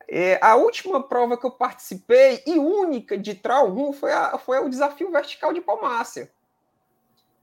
[0.08, 4.58] é, a última prova que eu participei e única de Trau 1 foi, a, foi
[4.58, 6.30] o desafio vertical de Palmácia.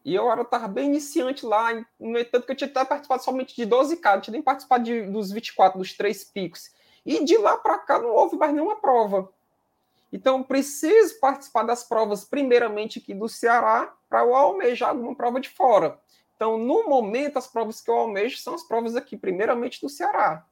[0.04, 4.14] E eu estava bem iniciante lá, no entanto que eu tinha participado somente de 12K,
[4.14, 6.72] não tinha nem participado de, dos 24, dos três picos.
[7.06, 9.30] E de lá para cá não houve mais nenhuma prova.
[10.12, 15.50] Então, preciso participar das provas, primeiramente aqui do Ceará, para eu almejar alguma prova de
[15.50, 16.00] fora.
[16.36, 20.46] Então, no momento, as provas que eu almejo são as provas aqui, primeiramente do Ceará.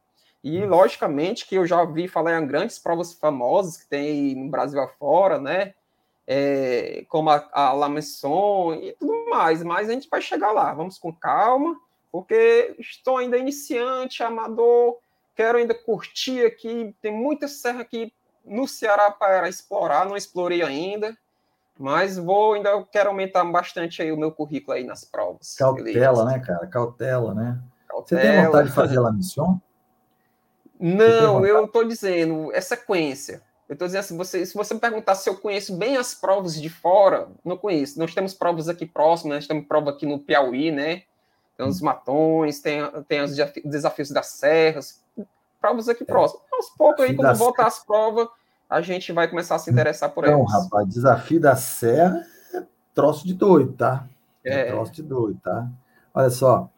[0.44, 4.82] E, logicamente, que eu já vi falar em grandes provas famosas que tem no Brasil
[4.82, 5.74] afora, né?
[6.28, 9.64] É, como a, a La Maison e tudo mais.
[9.64, 10.74] Mas a gente vai chegar lá.
[10.74, 11.80] Vamos com calma,
[12.12, 14.98] porque estou ainda iniciante, amador,
[15.36, 16.96] quero ainda curtir aqui.
[17.02, 18.12] Tem muita serra aqui
[18.46, 21.16] no Ceará para explorar, não explorei ainda,
[21.78, 25.56] mas vou ainda quero aumentar bastante aí o meu currículo aí nas provas.
[25.56, 26.26] Cautela, beleza?
[26.26, 26.68] né, cara?
[26.68, 27.62] Cautela, né?
[27.88, 28.22] Cautela.
[28.22, 29.62] Você tem vontade de fazer a missão?
[30.80, 33.42] Não, eu estou dizendo, é sequência.
[33.68, 36.60] Eu estou dizendo assim, você, se você me perguntar se eu conheço bem as provas
[36.62, 37.98] de fora, não conheço.
[37.98, 41.04] Nós temos provas aqui próximas, nós temos prova aqui no Piauí, né?
[41.58, 41.86] Tem os hum.
[41.86, 45.02] matões, tem, tem os desafios das serras,
[45.66, 46.06] provas aqui é.
[46.06, 46.46] próximas.
[46.54, 48.28] Aos poucos aí, quando voltar as provas,
[48.70, 50.38] a gente vai começar a se interessar por elas.
[50.38, 52.24] Não, rapaz, desafio da Serra
[52.54, 54.08] é troço de doido, tá?
[54.44, 55.68] É, é troço de doido, tá?
[56.14, 56.70] Olha só,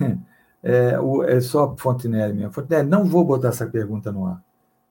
[0.62, 2.52] é, o, é só Fontenelle mesmo.
[2.52, 4.42] Fontenelle, não vou botar essa pergunta no ar.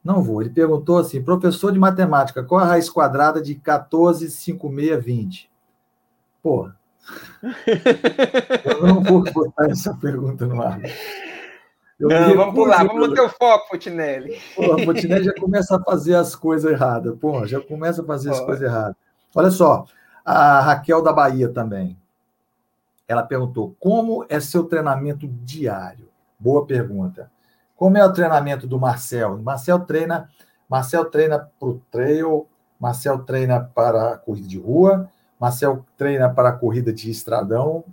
[0.03, 0.41] Não vou.
[0.41, 5.51] Ele perguntou assim, professor de matemática, qual a raiz quadrada de 14, 5, 6, 20?
[6.43, 6.69] Pô,
[8.65, 10.79] eu não vou botar essa pergunta no ar.
[11.99, 14.37] Eu não, vamos pular, vamos manter o foco, Futinelli.
[14.53, 17.17] Pô, Futinelli já começa a fazer as coisas erradas.
[17.17, 18.35] Pô, já começa a fazer Pô.
[18.35, 18.95] as coisas erradas.
[19.33, 19.85] Olha só,
[20.23, 21.97] a Raquel da Bahia também.
[23.07, 26.09] Ela perguntou: como é seu treinamento diário?
[26.37, 27.31] Boa pergunta.
[27.77, 29.37] Como é o treinamento do Marcel?
[29.37, 30.29] Marcel treina,
[30.67, 32.47] Marcel treina para o trail,
[32.79, 37.83] Marcel treina para a corrida de rua, Marcel treina para a corrida de estradão.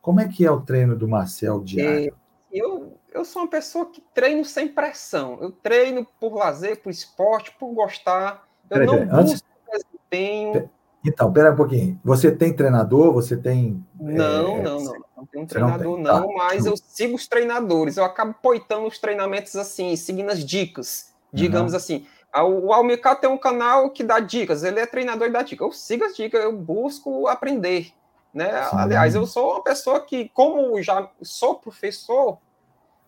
[0.00, 2.14] Como é que é o treino do Marcel diário?
[2.52, 5.38] É, eu eu sou uma pessoa que treino sem pressão.
[5.40, 8.46] Eu treino por lazer, por esporte, por gostar.
[8.68, 9.44] Eu pera, não pera, busco antes...
[9.72, 10.70] desempenho.
[11.06, 12.00] Então, pera um pouquinho.
[12.04, 13.12] Você tem treinador?
[13.12, 13.84] Você tem.
[13.98, 14.62] Não, é...
[14.62, 15.04] não, não.
[15.16, 16.34] Não tenho um treinador, não, não tá.
[16.36, 17.96] mas eu sigo os treinadores.
[17.96, 21.14] Eu acabo poitando os treinamentos assim, seguindo as dicas.
[21.32, 21.76] Digamos uhum.
[21.76, 22.06] assim.
[22.36, 24.64] O Almicar tem um canal que dá dicas.
[24.64, 25.66] Ele é treinador e dá dicas.
[25.66, 27.92] Eu sigo as dicas, eu busco aprender.
[28.32, 28.50] Né?
[28.72, 32.38] Aliás, eu sou uma pessoa que, como já sou professor,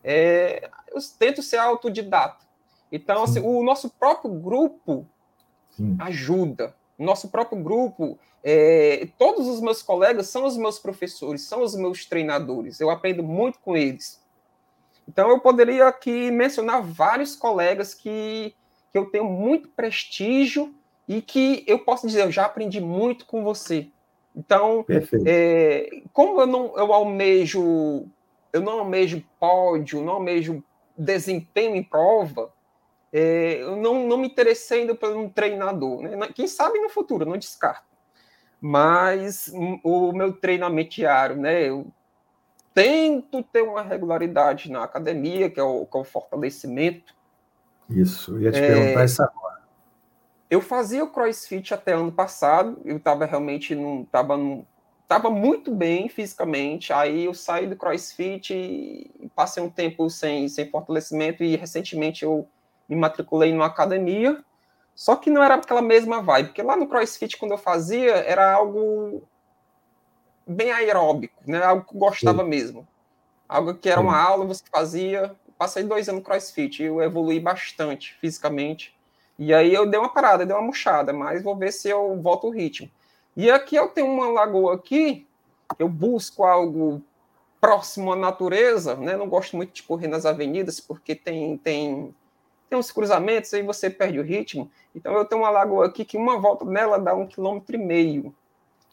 [0.08, 2.46] é, eu tento ser autodidata.
[2.92, 5.04] Então, assim, o nosso próprio grupo
[5.70, 5.96] Sim.
[5.98, 6.76] ajuda.
[6.96, 12.06] Nosso próprio grupo, é, todos os meus colegas são os meus professores, são os meus
[12.06, 12.80] treinadores.
[12.80, 14.22] Eu aprendo muito com eles.
[15.08, 18.54] Então, eu poderia aqui mencionar vários colegas que,
[18.92, 20.72] que eu tenho muito prestígio
[21.08, 23.88] e que eu posso dizer, eu já aprendi muito com você.
[24.34, 24.84] Então,
[25.26, 28.06] é, como eu não eu almejo
[28.52, 30.62] eu não almejo pódio, não almejo
[30.96, 32.52] desempenho em prova,
[33.12, 36.02] é, eu não, não me interessei ainda por um treinador.
[36.02, 36.28] Né?
[36.34, 37.86] Quem sabe no futuro, não descarto.
[38.60, 41.68] Mas o meu treinamento diário, né?
[41.68, 41.86] Eu
[42.74, 47.14] tento ter uma regularidade na academia, que é o, que é o fortalecimento.
[47.88, 49.62] Isso, eu ia te é, perguntar isso agora.
[50.50, 54.02] Eu fazia o CrossFit até ano passado, eu estava realmente não
[55.06, 60.48] estava tava muito bem fisicamente, aí eu saí do CrossFit e passei um tempo sem,
[60.48, 62.48] sem fortalecimento e recentemente eu
[62.88, 64.44] me matriculei numa academia,
[64.96, 68.52] só que não era aquela mesma vibe, porque lá no CrossFit quando eu fazia era
[68.52, 69.22] algo
[70.46, 71.62] bem aeróbico, né?
[71.62, 72.48] Algo que eu gostava Sim.
[72.48, 72.88] mesmo.
[73.48, 75.34] Algo que era uma aula, você fazia.
[75.58, 78.94] Passei dois anos no CrossFit e eu evolui bastante fisicamente.
[79.38, 82.46] E aí eu dei uma parada, dei uma murchada, mas vou ver se eu volto
[82.46, 82.90] o ritmo.
[83.36, 85.26] E aqui eu tenho uma lagoa aqui,
[85.78, 87.02] eu busco algo
[87.60, 89.16] próximo à natureza, né?
[89.16, 92.14] Não gosto muito de correr nas avenidas porque tem tem
[92.68, 94.70] tem uns cruzamentos aí você perde o ritmo.
[94.94, 98.34] Então eu tenho uma lagoa aqui que uma volta nela dá um quilômetro e meio.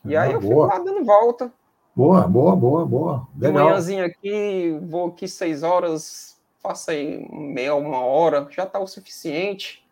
[0.06, 0.67] E aí ah, eu boa.
[0.67, 1.51] fico lá dando volta.
[1.95, 3.27] Boa, boa, boa, boa.
[3.38, 3.51] Legal.
[3.51, 8.88] De manhãzinha aqui, vou aqui seis horas, faço aí meia, uma hora, já tá o
[8.88, 9.82] suficiente.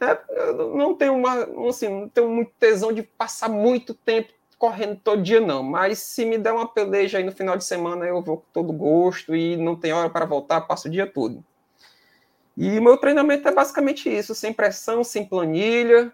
[0.00, 5.22] É, não tenho uma, assim, não tenho muito tesão de passar muito tempo correndo todo
[5.22, 5.62] dia, não.
[5.62, 8.72] Mas se me der uma peleja aí no final de semana, eu vou com todo
[8.72, 11.44] gosto e não tem hora para voltar, passo o dia todo.
[12.56, 16.12] E meu treinamento é basicamente isso, sem pressão, sem planilha,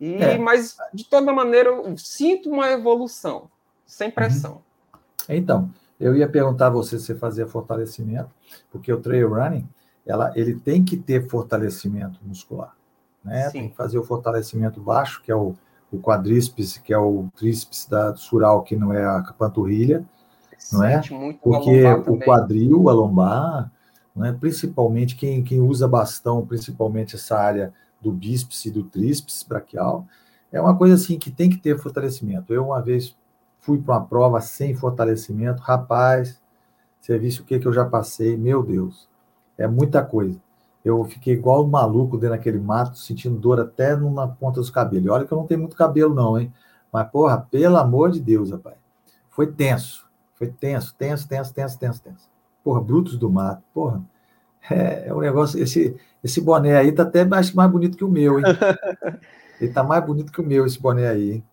[0.00, 0.38] e, é.
[0.38, 3.50] Mas, de toda maneira, eu sinto uma evolução,
[3.86, 4.14] sem uhum.
[4.14, 4.62] pressão.
[5.28, 8.30] Então, eu ia perguntar a você se você fazia fortalecimento,
[8.70, 9.66] porque o trail running,
[10.04, 12.76] ela, ele tem que ter fortalecimento muscular.
[13.24, 13.48] Né?
[13.50, 15.54] Tem que fazer o fortalecimento baixo, que é o,
[15.90, 20.04] o quadríceps, que é o tríceps da sural, que não é a panturrilha,
[20.72, 21.00] não é?
[21.42, 23.72] Porque o quadril, a lombar,
[24.14, 24.32] não é?
[24.32, 30.06] principalmente quem, quem usa bastão, principalmente essa área do bíceps e do tríceps braquial.
[30.52, 32.52] É uma coisa assim que tem que ter fortalecimento.
[32.52, 33.16] Eu uma vez
[33.60, 36.40] fui para uma prova sem fortalecimento, rapaz,
[37.00, 39.08] você viu o que, que eu já passei, meu Deus,
[39.58, 40.40] é muita coisa.
[40.84, 45.06] Eu fiquei igual um maluco dentro daquele mato, sentindo dor até na ponta dos cabelos.
[45.06, 46.52] E olha que eu não tenho muito cabelo, não, hein?
[46.92, 48.76] Mas, porra, pelo amor de Deus, rapaz.
[49.30, 50.06] Foi tenso.
[50.34, 52.30] Foi tenso, tenso, tenso, tenso, tenso, tenso.
[52.62, 53.62] Porra, brutos do mato.
[53.72, 54.02] Porra,
[54.70, 55.60] é, é um negócio.
[55.60, 58.44] Esse, esse boné aí tá até mais, mais bonito que o meu, hein?
[59.60, 61.44] Ele tá mais bonito que o meu, esse boné aí, hein?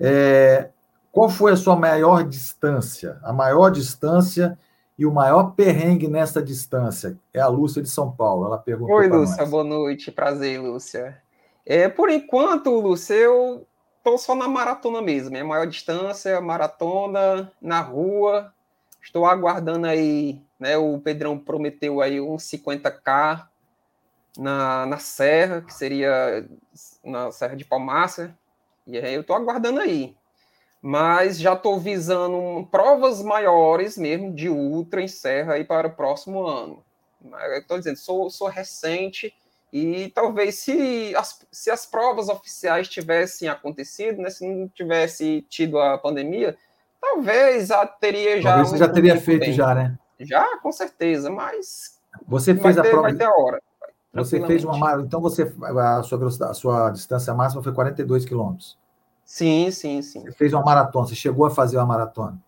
[0.00, 0.70] É,
[1.12, 3.18] qual foi a sua maior distância?
[3.22, 4.58] A maior distância
[4.98, 7.18] e o maior perrengue nessa distância?
[7.32, 8.46] É a Lúcia de São Paulo.
[8.46, 8.96] Ela perguntou.
[8.96, 9.50] Oi, Lúcia, nós.
[9.50, 10.12] boa noite.
[10.12, 11.20] Prazer, Lúcia.
[11.66, 13.66] É, por enquanto, Lúcia, eu
[14.02, 15.36] tô só na maratona mesmo.
[15.36, 18.52] É a maior distância, maratona, na rua.
[19.02, 20.76] Estou aguardando aí, né?
[20.76, 23.46] O Pedrão prometeu aí uns 50k
[24.38, 26.48] na, na Serra, que seria
[27.04, 28.36] na Serra de Palmácia,
[28.86, 30.16] e aí eu estou aguardando aí.
[30.86, 36.46] Mas já estou visando provas maiores mesmo de ultra em Serra aí para o próximo
[36.46, 36.84] ano.
[37.56, 39.34] Estou dizendo, sou, sou recente
[39.72, 45.78] e talvez se as, se as provas oficiais tivessem acontecido, né, se não tivesse tido
[45.78, 46.54] a pandemia,
[47.00, 48.50] talvez já teria já.
[48.50, 49.52] Talvez você já teria feito bem.
[49.54, 49.98] já, né?
[50.20, 51.98] Já, com certeza, mas.
[52.28, 53.02] Você fez ter, a prova.
[53.04, 53.62] Vai ter a hora.
[54.12, 58.76] Você fez uma então você a sua a sua distância máxima foi 42 quilômetros.
[59.24, 60.20] Sim, sim, sim.
[60.20, 62.38] Você fez uma maratona, você chegou a fazer uma maratona?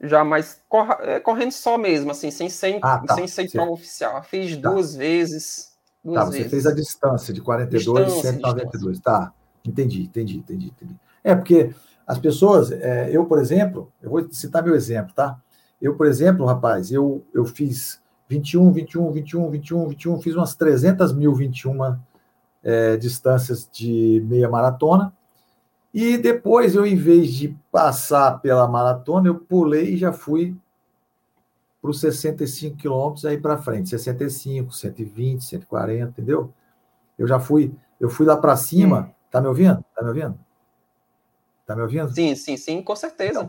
[0.00, 0.60] Já, mas
[1.00, 3.14] é, correndo só mesmo, assim, sem ser, ah, tá.
[3.14, 4.22] sem ser prova oficial.
[4.22, 4.70] Fiz tá.
[4.70, 5.72] duas vezes.
[6.02, 6.50] Duas tá, você vezes.
[6.50, 9.00] fez a distância de 42 e 192.
[9.00, 9.32] Tá,
[9.64, 10.96] entendi, entendi, entendi, entendi.
[11.22, 11.74] É, porque
[12.06, 15.38] as pessoas, é, eu, por exemplo, eu vou citar meu exemplo, tá?
[15.80, 21.12] Eu, por exemplo, rapaz, eu, eu fiz 21, 21, 21, 21, 21, fiz umas 300
[21.14, 21.98] mil 21
[22.62, 25.12] é, distâncias de meia maratona.
[25.94, 30.54] E depois eu, em vez de passar pela maratona, eu pulei e já fui
[31.80, 36.52] para os 65 quilômetros aí para frente, 65, 120, 140, entendeu?
[37.16, 39.02] Eu já fui, eu fui lá para cima.
[39.08, 39.14] Hum.
[39.30, 39.84] Tá me ouvindo?
[39.94, 40.38] Tá me ouvindo?
[41.64, 42.12] Tá me ouvindo?
[42.12, 43.48] Sim, sim, sim, com certeza.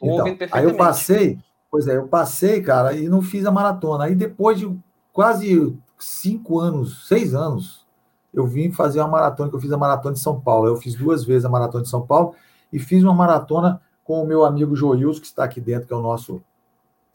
[0.00, 1.38] Então, então aí eu passei,
[1.70, 4.04] Pois é, eu passei, cara, e não fiz a maratona.
[4.04, 4.76] Aí depois de
[5.12, 7.86] quase cinco anos, seis anos,
[8.32, 10.68] eu vim fazer uma maratona, que eu fiz a maratona de São Paulo.
[10.68, 12.34] Eu fiz duas vezes a maratona de São Paulo
[12.72, 15.96] e fiz uma maratona com o meu amigo Joils, que está aqui dentro, que é
[15.96, 16.42] o nosso,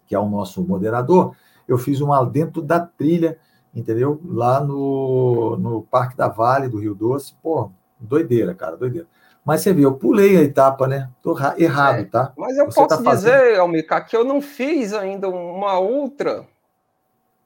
[0.06, 1.36] que é o nosso moderador.
[1.68, 3.38] Eu fiz uma dentro da trilha,
[3.74, 4.22] entendeu?
[4.26, 7.34] Lá no, no Parque da Vale, do Rio Doce.
[7.42, 9.08] Pô, doideira, cara, doideira.
[9.44, 11.10] Mas você viu, eu pulei a etapa, né?
[11.22, 12.34] Tô errado, é, tá?
[12.36, 16.46] Mas eu você posso tá dizer, Almica, que eu não fiz ainda uma outra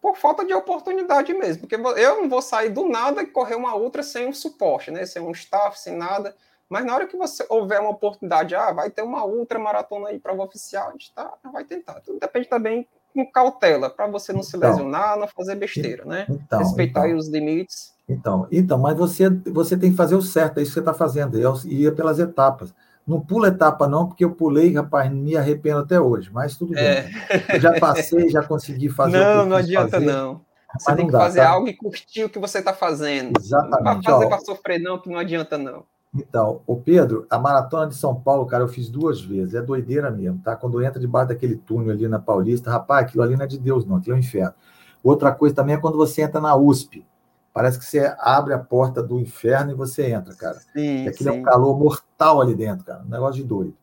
[0.01, 3.75] por falta de oportunidade mesmo, porque eu não vou sair do nada e correr uma
[3.75, 5.05] outra sem um suporte, né?
[5.05, 6.35] Sem um staff, sem nada.
[6.69, 10.19] Mas na hora que você houver uma oportunidade, ah, vai ter uma ultra maratona aí,
[10.19, 11.99] prova oficial, a gente tá, vai tentar.
[12.01, 16.27] Tudo depende também com cautela, para você não se então, lesionar, não fazer besteira, né?
[16.29, 17.93] Então, Respeitar então, os limites.
[18.07, 20.93] Então, então, mas você, você tem que fazer o certo, é isso que você está
[20.93, 22.73] fazendo, ia pelas etapas.
[23.09, 27.01] Não pula etapa, não, porque eu pulei, rapaz, me arrependo até hoje, mas tudo é.
[27.01, 27.11] bem.
[27.55, 30.05] Eu já passei, já consegui fazer Não, não adianta, fazer.
[30.05, 30.41] não.
[30.77, 31.49] Você tem que dá, fazer tá?
[31.49, 33.33] algo e curtir o que você está fazendo.
[33.39, 33.95] Exatamente.
[33.95, 35.83] Não fazer para sofrer, não, que não adianta, não.
[36.13, 39.55] Então, o Pedro, a maratona de São Paulo, cara, eu fiz duas vezes.
[39.55, 40.55] É doideira mesmo, tá?
[40.55, 43.87] Quando entra debaixo daquele túnel ali na Paulista, rapaz, aquilo ali não é de Deus,
[43.87, 44.53] não, aquilo é um inferno.
[45.03, 47.03] Outra coisa também é quando você entra na USP.
[47.53, 50.59] Parece que você abre a porta do inferno e você entra, cara.
[50.73, 51.37] Sim, aquilo sim.
[51.37, 53.03] é um calor mortal ali dentro, cara.
[53.03, 53.75] Um negócio de doido.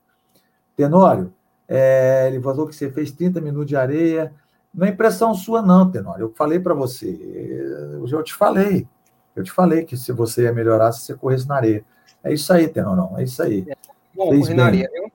[0.76, 1.32] Tenório,
[1.68, 4.32] é, ele falou que você fez 30 minutos de areia.
[4.72, 6.24] Não é impressão sua, não, Tenório.
[6.24, 7.08] Eu falei para você.
[7.10, 8.86] Eu já te falei.
[9.34, 11.84] Eu te falei que se você ia melhorar se você corresse na areia.
[12.22, 13.18] É isso aí, Tenório.
[13.18, 13.66] É isso aí.
[13.68, 13.74] É,
[14.14, 14.60] bom, fez bem.
[14.60, 15.12] areia, viu?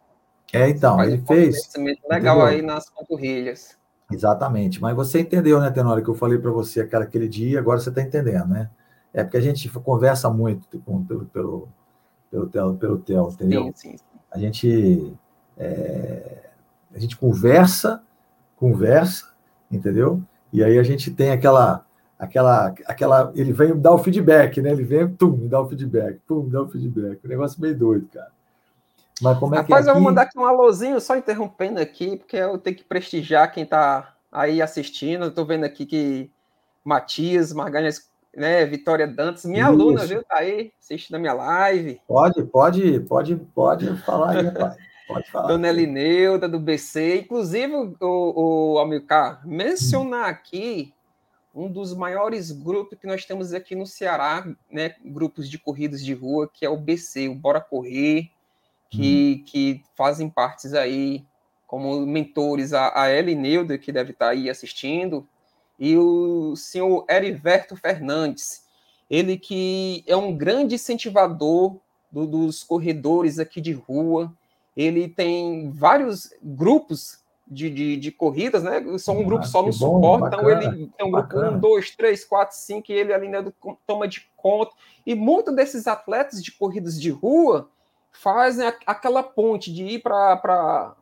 [0.54, 1.70] É, então, ele fez.
[2.10, 2.42] Legal entendeu?
[2.46, 3.78] aí nas panturrilhas.
[4.12, 4.82] Exatamente.
[4.82, 7.90] Mas você entendeu, né, Tenório, que eu falei para você aquela, aquele dia, agora você
[7.90, 8.70] está entendendo, né?
[9.14, 11.70] É porque a gente conversa muito com, pelo, pelo,
[12.30, 13.64] pelo, pelo, pelo Theo, entendeu?
[13.66, 14.04] Sim, sim, sim.
[14.32, 15.14] A gente,
[15.58, 16.50] é,
[16.94, 18.02] a gente conversa,
[18.56, 19.32] conversa,
[19.70, 20.22] entendeu?
[20.54, 21.86] E aí a gente tem aquela,
[22.18, 24.72] aquela, aquela, ele vem dar o feedback, né?
[24.72, 27.20] Ele vem, tum, me dá o feedback, pum, me dá o feedback.
[27.26, 28.32] Um negócio meio doido, cara.
[29.22, 29.90] Mas como é Rapaz, que é aqui...
[29.90, 33.64] eu vou mandar aqui um alôzinho, só interrompendo aqui, porque eu tenho que prestigiar quem
[33.64, 35.28] está aí assistindo.
[35.28, 36.32] Estou vendo aqui que
[36.84, 39.72] Matias, Marganhas, né, Vitória Dantas, minha Isso.
[39.72, 40.24] aluna, viu?
[40.24, 42.02] Tá aí, assistindo a minha live.
[42.08, 44.76] Pode, pode, pode, pode falar aí, pai.
[45.08, 45.48] Pode falar.
[45.48, 47.20] Dona Elineuda, do BC.
[47.20, 50.94] Inclusive, o, o Amilcar, mencionar aqui
[51.54, 56.14] um dos maiores grupos que nós temos aqui no Ceará, né, grupos de corridas de
[56.14, 58.32] rua, que é o BC, o Bora Correr
[58.92, 59.44] que, hum.
[59.46, 61.26] que fazem partes aí
[61.66, 65.26] como mentores a, a Eli Neuda, que deve estar aí assistindo,
[65.80, 68.66] e o senhor Eriverto Fernandes,
[69.10, 71.78] ele que é um grande incentivador
[72.12, 74.32] do, dos corredores aqui de rua,
[74.76, 78.84] ele tem vários grupos de, de, de corridas, né?
[78.98, 81.52] São um ah, grupo só no suporte, então ele tem um grupo bacana.
[81.52, 83.46] um, dois, três, quatro, cinco, e ele ali né,
[83.88, 84.72] toma de conta.
[85.06, 87.70] E muitos desses atletas de corridas de rua,
[88.12, 90.96] fazem aquela ponte de ir para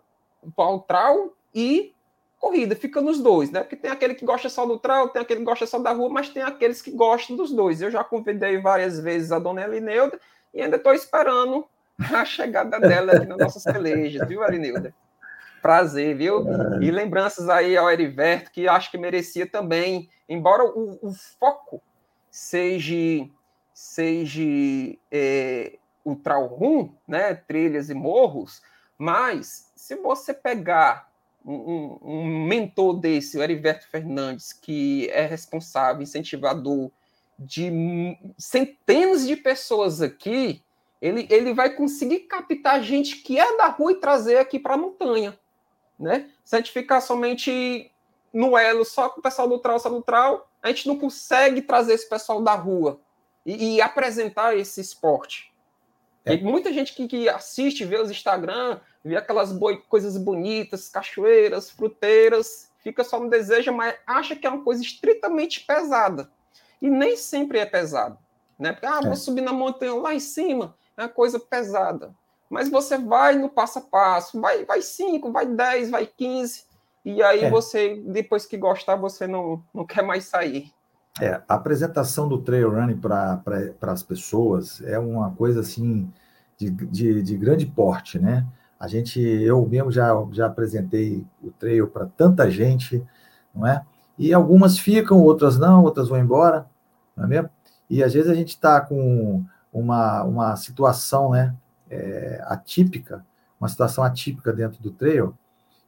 [0.57, 1.93] o trau e
[2.39, 3.61] corrida, fica nos dois, né?
[3.61, 6.09] Porque tem aquele que gosta só do trau, tem aquele que gosta só da rua,
[6.09, 7.81] mas tem aqueles que gostam dos dois.
[7.81, 10.19] Eu já convidei várias vezes a dona Elineuda
[10.53, 11.67] e ainda estou esperando
[12.13, 14.93] a chegada dela aqui nas nossas pelejas, viu, Elineuda?
[15.61, 16.45] Prazer, viu?
[16.81, 21.81] E lembranças aí ao Eriverto, que acho que merecia também, embora o, o foco
[22.31, 23.27] seja,
[23.73, 24.41] seja
[25.11, 25.77] é,
[26.11, 28.61] o Traurum, né, trilhas e morros,
[28.97, 31.09] mas se você pegar
[31.45, 36.91] um, um, mentor desse, o Heriberto Fernandes, que é responsável, incentivador
[37.37, 37.71] de
[38.37, 40.61] centenas de pessoas aqui,
[41.01, 44.77] ele, ele vai conseguir captar gente que é da rua e trazer aqui para a
[44.77, 45.39] montanha,
[45.97, 46.29] né?
[46.43, 47.89] Se a gente ficar somente
[48.33, 51.61] no elo só com o pessoal do trau, só do trau, a gente não consegue
[51.61, 52.99] trazer esse pessoal da rua
[53.45, 55.48] e, e apresentar esse esporte.
[56.25, 56.35] É.
[56.35, 59.51] Tem muita gente que, que, assiste, vê os Instagram, vê aquelas
[59.87, 65.61] coisas bonitas, cachoeiras, fruteiras, fica só no desejo, mas acha que é uma coisa estritamente
[65.61, 66.29] pesada.
[66.81, 68.17] E nem sempre é pesado.
[68.57, 68.73] Né?
[68.73, 69.15] Porque, ah, vou é.
[69.15, 72.13] subir na montanha lá em cima, é uma coisa pesada.
[72.49, 76.63] Mas você vai no passo a passo, vai, vai 5, vai 10, vai 15,
[77.05, 77.49] e aí é.
[77.49, 80.71] você, depois que gostar, você não, não quer mais sair.
[81.21, 83.41] É, a apresentação do trail running para
[83.81, 86.11] as pessoas é uma coisa assim
[86.57, 88.45] de, de, de, grande porte, né?
[88.79, 93.03] A gente, eu mesmo já, já apresentei o trail para tanta gente,
[93.53, 93.83] não é?
[94.17, 96.65] E algumas ficam, outras não, outras vão embora,
[97.15, 97.49] não é mesmo?
[97.89, 99.43] E às vezes a gente está com
[99.73, 101.55] uma, uma situação, né,
[101.89, 103.25] é, atípica,
[103.59, 105.33] uma situação atípica dentro do trail,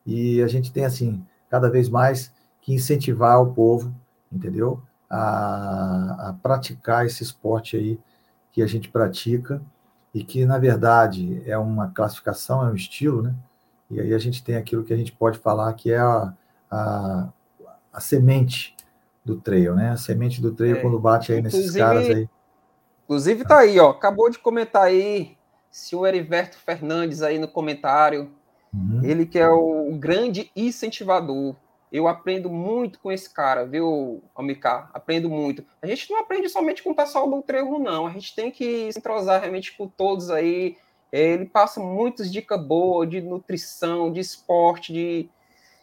[0.06, 3.94] e a gente tem, assim, cada vez mais que incentivar o povo,
[4.32, 4.82] entendeu?
[5.12, 8.00] A, a praticar esse esporte aí
[8.52, 9.62] que a gente pratica
[10.14, 13.36] e que, na verdade, é uma classificação, é um estilo, né?
[13.90, 16.34] E aí a gente tem aquilo que a gente pode falar que é a,
[16.70, 17.30] a,
[17.92, 18.76] a semente
[19.24, 19.90] do trail, né?
[19.90, 22.30] A semente do trail é, quando bate aí nesses caras aí.
[23.04, 25.36] Inclusive tá aí, ó, acabou de comentar aí,
[25.70, 28.32] senhor Heriberto Fernandes aí no comentário,
[28.74, 29.02] uhum.
[29.04, 31.56] ele que é o grande incentivador
[31.92, 34.90] eu aprendo muito com esse cara, viu, Amicar?
[34.94, 35.66] Aprendo muito.
[35.82, 38.08] A gente não aprende somente com o pessoal do treino, não.
[38.08, 40.78] A gente tem que se entrosar realmente com todos aí.
[41.12, 45.30] Ele passa muitas dicas boas de nutrição, de esporte, de.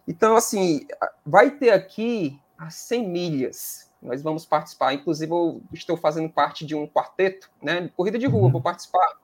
[0.07, 0.87] Então, assim,
[1.27, 3.91] vai ter aqui as 100 milhas.
[4.01, 4.95] Nós vamos participar.
[4.95, 7.91] Inclusive, eu estou fazendo parte de um quarteto, né?
[7.95, 8.53] Corrida de rua, uhum.
[8.53, 9.19] vou participar.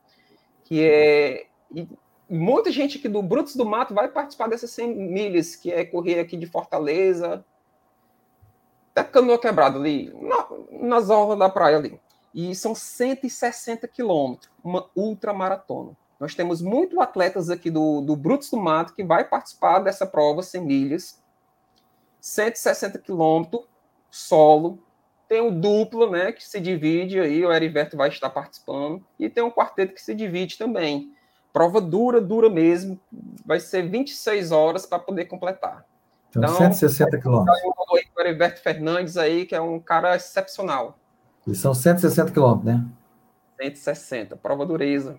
[0.64, 1.46] Que é
[2.34, 6.18] muita gente aqui do Brutos do Mato vai participar dessas 100 milhas, que é correr
[6.20, 7.44] aqui de Fortaleza,
[8.90, 12.00] até Canoa Quebrada ali, na, nas orlas da praia ali.
[12.32, 15.96] E são 160 quilômetros, uma ultramaratona.
[16.18, 20.42] Nós temos muitos atletas aqui do, do Brutos do Mato que vai participar dessa prova
[20.42, 21.22] 100 milhas,
[22.20, 23.64] 160 quilômetros,
[24.10, 24.78] solo.
[25.28, 29.42] Tem o duplo, né, que se divide aí, o Heriberto vai estar participando, e tem
[29.42, 31.12] um quarteto que se divide também.
[31.54, 32.98] Prova dura, dura mesmo.
[33.46, 35.84] Vai ser 26 horas para poder completar.
[36.30, 37.56] Então, então 160 quilômetros.
[38.16, 40.98] O Heriberto Fernandes aí, que é um cara excepcional.
[41.46, 42.84] E são 160 quilômetros, né?
[43.60, 45.16] 160, prova dureza.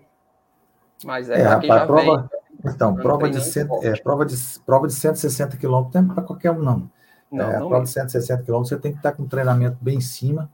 [1.02, 2.28] Mas é, é rapaz, prova,
[2.62, 6.22] vem, então, prova de, cento, é, prova, de, prova de 160 quilômetros não é para
[6.22, 6.90] qualquer um, não.
[7.32, 7.84] não é, não a prova é.
[7.84, 10.50] de 160 quilômetros você tem que estar com um treinamento bem em cima,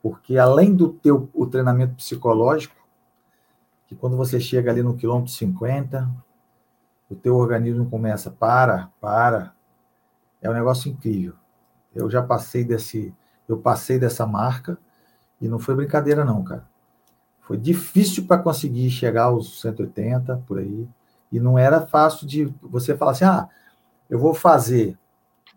[0.00, 2.77] porque além do teu o treinamento psicológico,
[3.88, 6.08] que quando você chega ali no quilômetro 50,
[7.10, 9.54] o teu organismo começa, para, para.
[10.42, 11.34] É um negócio incrível.
[11.94, 13.14] Eu já passei desse,
[13.48, 14.78] eu passei dessa marca
[15.40, 16.68] e não foi brincadeira não, cara.
[17.40, 20.86] Foi difícil para conseguir chegar aos 180 por aí
[21.32, 23.48] e não era fácil de você falar assim, ah,
[24.08, 24.98] eu vou fazer.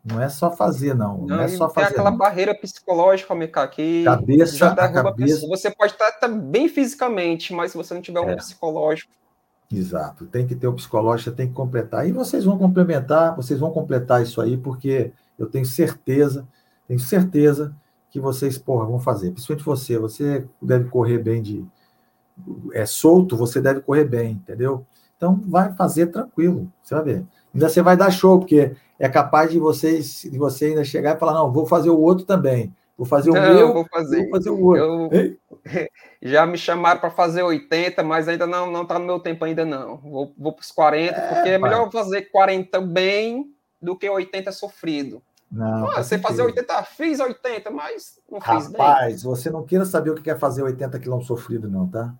[0.03, 1.19] Não é só fazer, não.
[1.19, 1.87] Não, não é só fazer.
[1.87, 2.17] Tem aquela não.
[2.17, 5.47] barreira psicológica, Mica, que cabeça, já derruba cabeça...
[5.47, 8.35] Você pode estar, estar, bem fisicamente, mas se você não tiver um é.
[8.35, 9.11] psicológico.
[9.71, 12.07] Exato, tem que ter o psicológico, tem que completar.
[12.07, 16.47] E vocês vão complementar, vocês vão completar isso aí, porque eu tenho certeza,
[16.87, 17.73] tenho certeza
[18.09, 19.31] que vocês, porra, vão fazer.
[19.31, 21.65] Principalmente você, você deve correr bem de.
[22.73, 24.85] É solto, você deve correr bem, entendeu?
[25.15, 27.25] Então vai fazer tranquilo, você vai ver.
[27.53, 31.19] Ainda você vai dar show, porque é capaz de vocês de você ainda chegar e
[31.19, 32.73] falar, não, vou fazer o outro também.
[32.97, 35.15] Vou fazer o não, meu, vou fazer, vou fazer o outro.
[35.15, 35.37] Eu,
[36.21, 39.65] já me chamaram para fazer 80, mas ainda não não está no meu tempo ainda
[39.65, 39.97] não.
[39.97, 44.51] Vou, vou para os 40, é, porque é melhor fazer 40 bem do que 80
[44.51, 45.21] sofrido.
[45.51, 49.31] Não, ah, você fazer 80, fiz 80, mas não fiz Rapaz, bem.
[49.31, 52.13] você não queira saber o que é fazer 80 quilômetros sofrido, não, tá?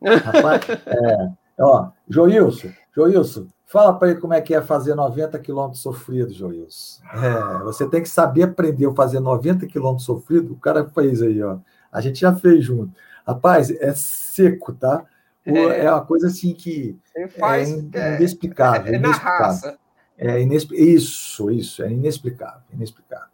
[0.00, 1.30] Rapaz, é,
[1.60, 7.02] ó, Joilson, Joilson, Fala para ele como é que é fazer 90 quilômetros sofridos, Joilson.
[7.04, 10.50] É, você tem que saber aprender a fazer 90 quilômetros sofridos.
[10.50, 11.58] O cara fez aí, ó.
[11.92, 12.94] A gente já fez junto.
[13.26, 15.04] Rapaz, é seco, tá?
[15.44, 16.98] É, é uma coisa assim que
[17.38, 18.90] faz, é, inexplicável.
[18.90, 19.78] É, é na raça.
[20.16, 20.72] É inexp...
[20.72, 23.28] Isso, isso, é inexplicável, inexplicável.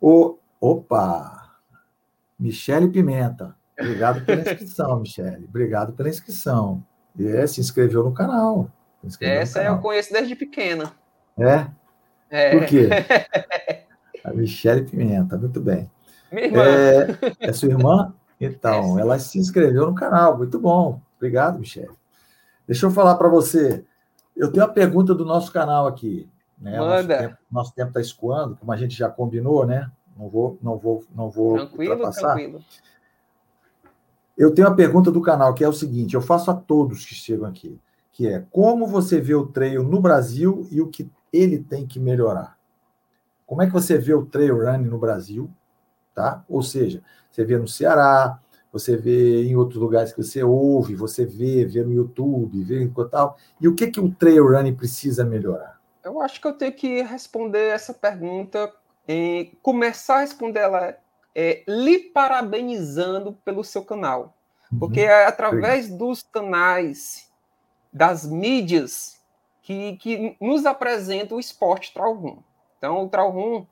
[0.00, 0.38] O...
[0.60, 1.52] Opa!
[2.36, 3.54] Michele Pimenta.
[3.78, 5.44] Obrigado pela inscrição, Michele.
[5.48, 6.84] Obrigado pela inscrição.
[7.18, 8.70] É, se inscreveu no canal.
[9.20, 10.92] Essa eu conheço desde pequena.
[11.38, 11.66] É?
[12.30, 12.50] é.
[12.50, 12.88] Por quê?
[14.24, 15.90] A Michelle Pimenta, muito bem.
[16.30, 16.64] Minha irmã.
[16.64, 18.14] É, é sua irmã?
[18.44, 21.00] Então, ela se inscreveu no canal, muito bom.
[21.16, 21.94] Obrigado, Michelle.
[22.66, 23.84] Deixa eu falar para você.
[24.36, 26.28] Eu tenho uma pergunta do nosso canal aqui.
[26.58, 26.76] Né?
[26.76, 27.38] Manda.
[27.48, 29.88] Nosso tempo está escoando, como a gente já combinou, né?
[30.16, 32.34] Não vou, não vou, não vou tranquilo, ultrapassar.
[32.34, 32.64] Tranquilo.
[34.36, 37.14] Eu tenho uma pergunta do canal que é o seguinte: eu faço a todos que
[37.14, 37.78] chegam aqui
[38.12, 41.98] que é como você vê o trail no Brasil e o que ele tem que
[41.98, 42.58] melhorar.
[43.46, 45.50] Como é que você vê o trail running no Brasil,
[46.14, 46.44] tá?
[46.48, 48.38] Ou seja, você vê no Ceará,
[48.70, 52.92] você vê em outros lugares que você ouve, você vê, vê no YouTube, vê em
[53.10, 53.36] tal.
[53.60, 55.80] E o que que o trail running precisa melhorar?
[56.04, 58.72] Eu acho que eu tenho que responder essa pergunta
[59.08, 60.96] e começar a responder ela
[61.34, 64.34] é, lhe parabenizando pelo seu canal.
[64.78, 65.06] Porque uhum.
[65.06, 67.30] é através dos canais
[67.92, 69.20] das mídias
[69.62, 72.38] que, que nos apresentam o esporte Tralrum.
[72.78, 73.66] Então, o Tralrum,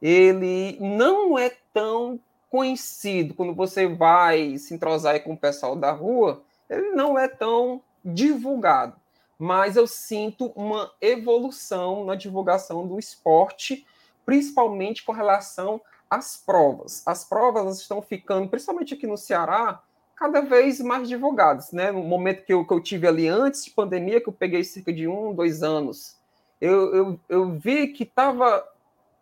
[0.00, 6.42] ele não é tão conhecido quando você vai se entrosar com o pessoal da rua,
[6.68, 8.94] ele não é tão divulgado.
[9.38, 13.86] Mas eu sinto uma evolução na divulgação do esporte,
[14.24, 15.80] principalmente com relação
[16.12, 17.02] às provas.
[17.06, 19.82] As provas estão ficando, principalmente aqui no Ceará,
[20.14, 21.90] cada vez mais divulgados, né?
[21.90, 24.92] No momento que eu, que eu tive ali antes de pandemia, que eu peguei cerca
[24.92, 26.18] de um, dois anos,
[26.60, 28.62] eu, eu, eu vi que estava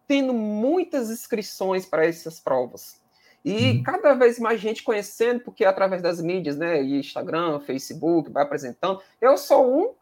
[0.09, 3.01] tendo muitas inscrições para essas provas.
[3.45, 3.83] E uhum.
[3.85, 6.83] cada vez mais gente conhecendo, porque através das mídias, né?
[6.83, 9.01] Instagram, Facebook, vai apresentando.
[9.21, 9.95] Eu sou um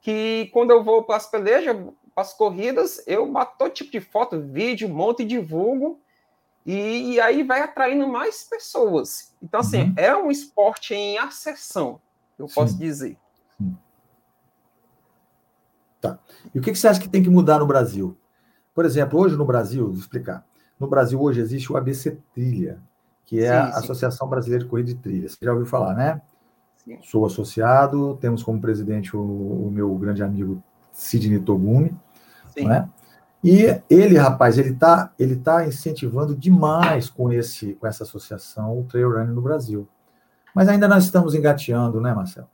[0.00, 1.76] que, quando eu vou para as pelejas,
[2.14, 6.00] as corridas, eu bato todo tipo de foto, vídeo, monto e divulgo,
[6.66, 9.32] e, e aí vai atraindo mais pessoas.
[9.40, 9.94] Então, assim, uhum.
[9.96, 12.00] é um esporte em acessão,
[12.36, 12.54] eu Sim.
[12.54, 13.16] posso dizer.
[13.56, 13.76] Sim.
[16.00, 16.18] Tá.
[16.52, 18.16] E o que, que você acha que tem que mudar no Brasil?
[18.74, 20.44] Por exemplo, hoje no Brasil, vou explicar.
[20.78, 22.82] No Brasil, hoje existe o ABC Trilha,
[23.24, 23.78] que é sim, a sim.
[23.78, 25.32] Associação Brasileira de Corrida de Trilhas.
[25.32, 26.20] Você já ouviu falar, né?
[26.84, 26.98] Sim.
[27.02, 30.62] Sou associado, temos como presidente o, o meu grande amigo
[30.92, 31.96] Sidney Togumi,
[32.56, 32.88] né?
[33.46, 38.82] E ele, rapaz, ele está ele tá incentivando demais com, esse, com essa associação o
[38.82, 39.86] trail running no Brasil.
[40.52, 42.48] Mas ainda nós estamos engateando, né, Marcelo?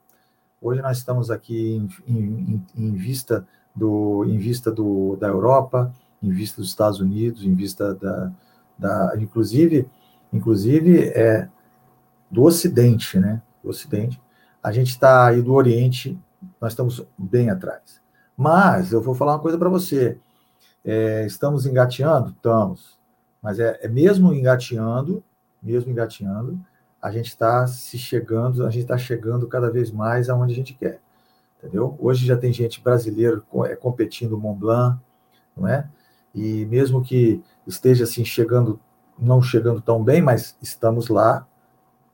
[0.61, 5.90] Hoje nós estamos aqui em, em, em vista do em vista do, da Europa,
[6.22, 8.30] em vista dos Estados Unidos, em vista da,
[8.78, 9.88] da inclusive
[10.30, 11.49] inclusive é
[12.30, 13.40] do Ocidente, né?
[13.64, 14.20] Do Ocidente.
[14.62, 16.20] A gente está aí do Oriente,
[16.61, 17.99] nós estamos bem atrás.
[18.36, 20.18] Mas eu vou falar uma coisa para você.
[20.84, 22.30] É, estamos engateando?
[22.30, 22.98] Estamos.
[23.42, 25.22] Mas é, é, mesmo engateando,
[25.62, 26.58] mesmo engateando,
[27.00, 30.74] a gente está se chegando, a gente está chegando cada vez mais aonde a gente
[30.74, 31.00] quer.
[31.58, 31.96] Entendeu?
[32.00, 34.98] Hoje já tem gente brasileira é, competindo Mont Blanc,
[35.56, 35.88] não é?
[36.34, 38.80] E mesmo que esteja assim chegando,
[39.18, 41.46] não chegando tão bem, mas estamos lá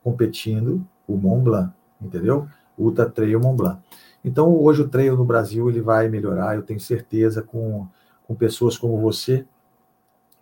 [0.02, 2.48] competindo o Mont Blanc, entendeu?
[2.76, 3.80] Ultra Trail Mont Blanc.
[4.24, 7.86] Então, hoje o trail no Brasil ele vai melhorar, eu tenho certeza, com
[8.29, 9.45] com pessoas como você,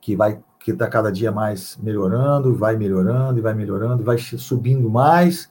[0.01, 4.91] que vai que está cada dia mais melhorando, vai melhorando e vai melhorando, vai subindo
[4.91, 5.49] mais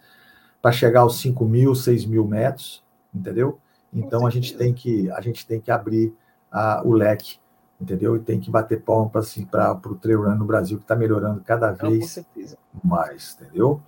[0.61, 2.83] para chegar aos 5 mil, 6 mil metros,
[3.13, 3.57] entendeu?
[3.93, 6.13] Então a gente tem que a gente tem que abrir
[6.51, 7.37] a, o leque,
[7.79, 8.17] entendeu?
[8.17, 9.47] E tem que bater palma para assim,
[9.85, 13.81] o trail run no Brasil que está melhorando cada vez Não, mais, entendeu?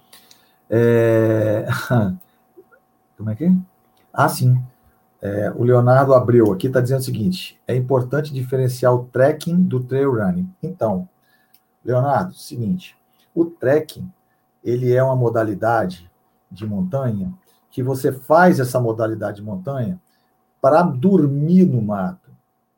[0.69, 1.65] É...
[3.17, 3.51] Como é que é?
[4.13, 4.61] Ah, sim.
[5.21, 9.83] É, o Leonardo Abreu aqui está dizendo o seguinte: é importante diferenciar o trekking do
[9.83, 10.49] trail running.
[10.61, 11.07] Então,
[11.83, 12.95] Leonardo, seguinte,
[13.33, 14.11] o trekking
[14.63, 16.09] ele é uma modalidade
[16.51, 17.33] de montanha
[17.69, 19.99] que você faz essa modalidade de montanha
[20.61, 22.31] para dormir no mato,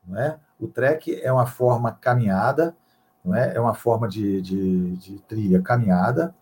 [0.05, 0.37] não é?
[0.59, 2.75] O trek é uma forma caminhada,
[3.23, 3.55] não é?
[3.55, 6.35] É uma forma de, de, de trilha caminhada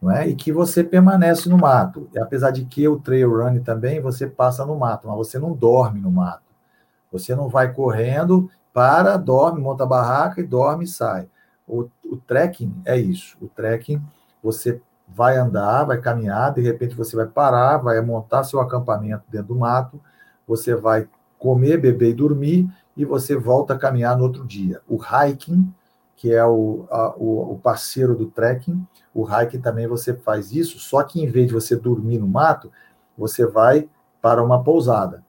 [0.00, 0.28] não é?
[0.28, 2.08] E que você permanece no mato.
[2.12, 5.52] E apesar de que o trail run também você passa no mato, mas você não
[5.52, 6.42] dorme no mato.
[7.10, 11.28] Você não vai correndo, para, dorme, monta a barraca e dorme e sai.
[11.66, 13.36] O, o trekking é isso.
[13.40, 14.02] O trekking
[14.42, 19.48] você vai andar, vai caminhar, de repente você vai parar, vai montar seu acampamento dentro
[19.48, 20.00] do mato,
[20.46, 24.80] você vai comer, beber e dormir e você volta a caminhar no outro dia.
[24.88, 25.72] O hiking
[26.16, 28.82] que é o, a, o, parceiro do trekking.
[29.14, 32.70] O hiking também você faz isso, só que em vez de você dormir no mato,
[33.16, 33.88] você vai
[34.20, 35.22] para uma pousada.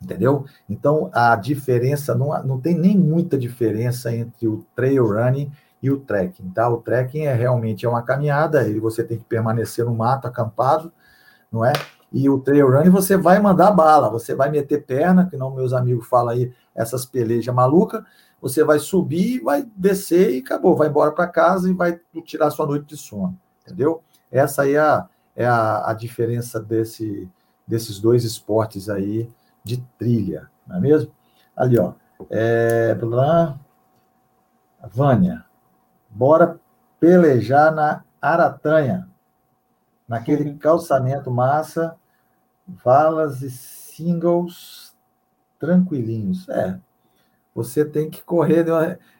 [0.00, 0.44] Entendeu?
[0.68, 5.50] Então, a diferença, não, não tem nem muita diferença entre o trail running
[5.82, 6.68] e o trekking, tá?
[6.68, 10.92] O trekking é realmente é uma caminhada, e você tem que permanecer no mato, acampado,
[11.50, 11.72] não é?
[12.12, 15.72] E o trail running você vai mandar bala, você vai meter perna, que não meus
[15.72, 18.02] amigos falam aí, essas pelejas malucas,
[18.40, 22.66] você vai subir, vai descer e acabou, vai embora para casa e vai tirar sua
[22.66, 24.02] noite de sono, entendeu?
[24.30, 27.28] Essa aí é a, é a, a diferença desse,
[27.66, 29.28] desses dois esportes aí
[29.64, 31.12] de trilha, não é mesmo?
[31.56, 31.94] Ali, ó,
[32.30, 32.96] é,
[34.92, 35.44] Vânia,
[36.08, 36.60] bora
[37.00, 39.08] pelejar na Aratanha,
[40.06, 40.58] naquele uhum.
[40.58, 41.96] calçamento massa,
[42.66, 44.96] valas e singles
[45.58, 46.48] tranquilinhos.
[46.48, 46.78] É,
[47.58, 48.64] você tem que correr.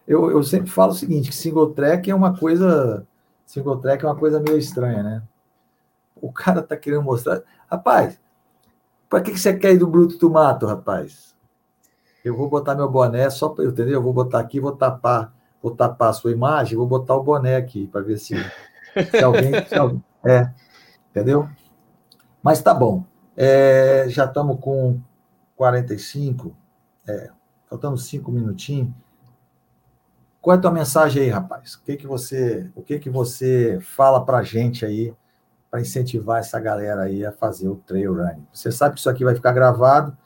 [0.07, 3.07] Eu, eu sempre falo o seguinte: que single track é uma coisa.
[3.45, 5.23] Single track é uma coisa meio estranha, né?
[6.21, 7.43] O cara tá querendo mostrar.
[7.69, 8.21] Rapaz,
[9.09, 11.35] para que, que você quer ir do Bruto do Mato, rapaz?
[12.25, 13.65] Eu vou botar meu boné só para.
[13.65, 13.95] Entendeu?
[13.95, 17.57] Eu vou botar aqui, vou tapar, vou tapar a sua imagem, vou botar o boné
[17.57, 18.35] aqui para ver se,
[19.11, 19.67] se alguém.
[19.67, 20.51] Se alguém é,
[21.11, 21.49] entendeu?
[22.43, 23.05] Mas tá bom.
[23.37, 25.01] É, já estamos com
[25.57, 26.55] 45.
[27.07, 27.31] É,
[27.69, 28.91] faltando cinco minutinhos.
[30.41, 31.75] Qual é a tua mensagem aí, rapaz?
[31.75, 35.13] O que que você, o que que você fala para a gente aí
[35.71, 38.47] para incentivar essa galera aí a fazer o trail running?
[38.53, 40.17] Você sabe que isso aqui vai ficar gravado,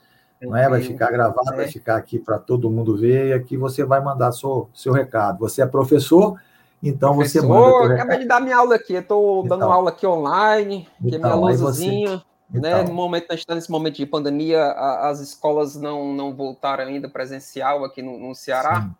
[0.41, 0.69] não é?
[0.69, 1.55] Vai ficar gravado, é.
[1.55, 5.39] vai ficar aqui para todo mundo ver e aqui você vai mandar seu, seu recado.
[5.39, 6.39] Você é professor,
[6.81, 7.93] então professor, você manda.
[7.95, 11.35] Acabei de dar minha aula aqui, estou dando então, aula aqui online, que é minha
[11.35, 12.23] então, luzinha.
[12.53, 12.69] Né?
[12.69, 12.83] Então.
[12.83, 16.83] No momento, a gente está nesse momento de pandemia, a, as escolas não, não voltaram
[16.83, 18.83] ainda presencial aqui no, no Ceará.
[18.83, 18.95] Sim.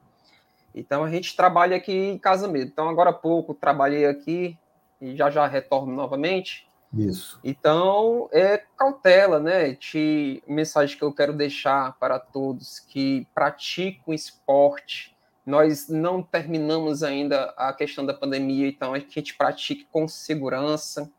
[0.76, 2.72] Então a gente trabalha aqui em casa mesmo.
[2.72, 4.58] Então, agora há pouco trabalhei aqui
[5.00, 6.68] e já já retorno novamente.
[6.96, 7.40] Isso.
[7.44, 9.74] Então, é cautela, né?
[9.74, 15.16] De mensagem que eu quero deixar para todos que praticam esporte.
[15.46, 20.08] Nós não terminamos ainda a questão da pandemia, então é que a gente pratique com
[20.08, 21.12] segurança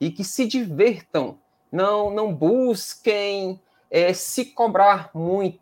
[0.00, 1.38] e que se divirtam.
[1.70, 3.60] Não, não busquem
[3.90, 5.60] é, se cobrar muito.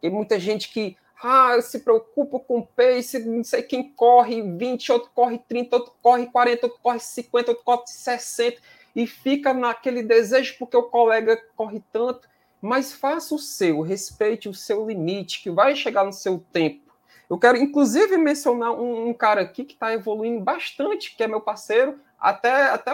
[0.00, 4.92] Tem muita gente que ah, se preocupa com o pace, não sei quem corre 20,
[4.92, 8.58] outro corre 30, outro corre 40, outro corre 50, outro corre 60
[8.94, 12.28] e fica naquele desejo porque o colega corre tanto,
[12.60, 16.88] mas faça o seu, respeite o seu limite, que vai chegar no seu tempo.
[17.28, 21.40] Eu quero, inclusive, mencionar um, um cara aqui que está evoluindo bastante, que é meu
[21.40, 22.92] parceiro, até, até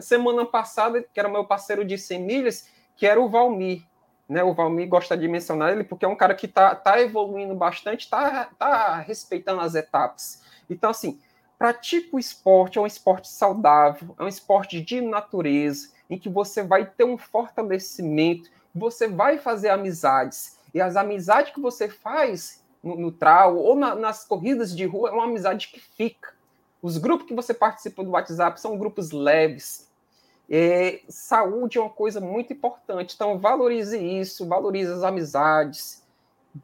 [0.00, 3.82] semana passada, que era meu parceiro de 100 milhas, que era o Valmir.
[4.28, 7.54] Né, o Valmir gosta de mencionar ele porque é um cara que está tá evoluindo
[7.54, 10.42] bastante, está tá respeitando as etapas.
[10.68, 11.20] Então, assim,
[11.58, 16.62] pratica o esporte, é um esporte saudável, é um esporte de natureza, em que você
[16.62, 20.58] vai ter um fortalecimento, você vai fazer amizades.
[20.72, 25.10] E as amizades que você faz no, no trau ou na, nas corridas de rua
[25.10, 26.32] é uma amizade que fica.
[26.82, 29.88] Os grupos que você participa do WhatsApp são grupos leves.
[30.48, 33.14] É, saúde é uma coisa muito importante.
[33.14, 36.02] Então, valorize isso, valorize as amizades.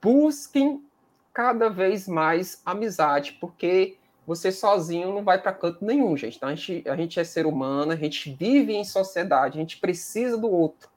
[0.03, 0.83] Busquem
[1.33, 3.97] cada vez mais amizade, porque
[4.27, 6.37] você sozinho não vai para canto nenhum, gente.
[6.37, 9.79] Então, a gente, a gente é ser humano, a gente vive em sociedade, a gente
[9.79, 10.89] precisa do outro.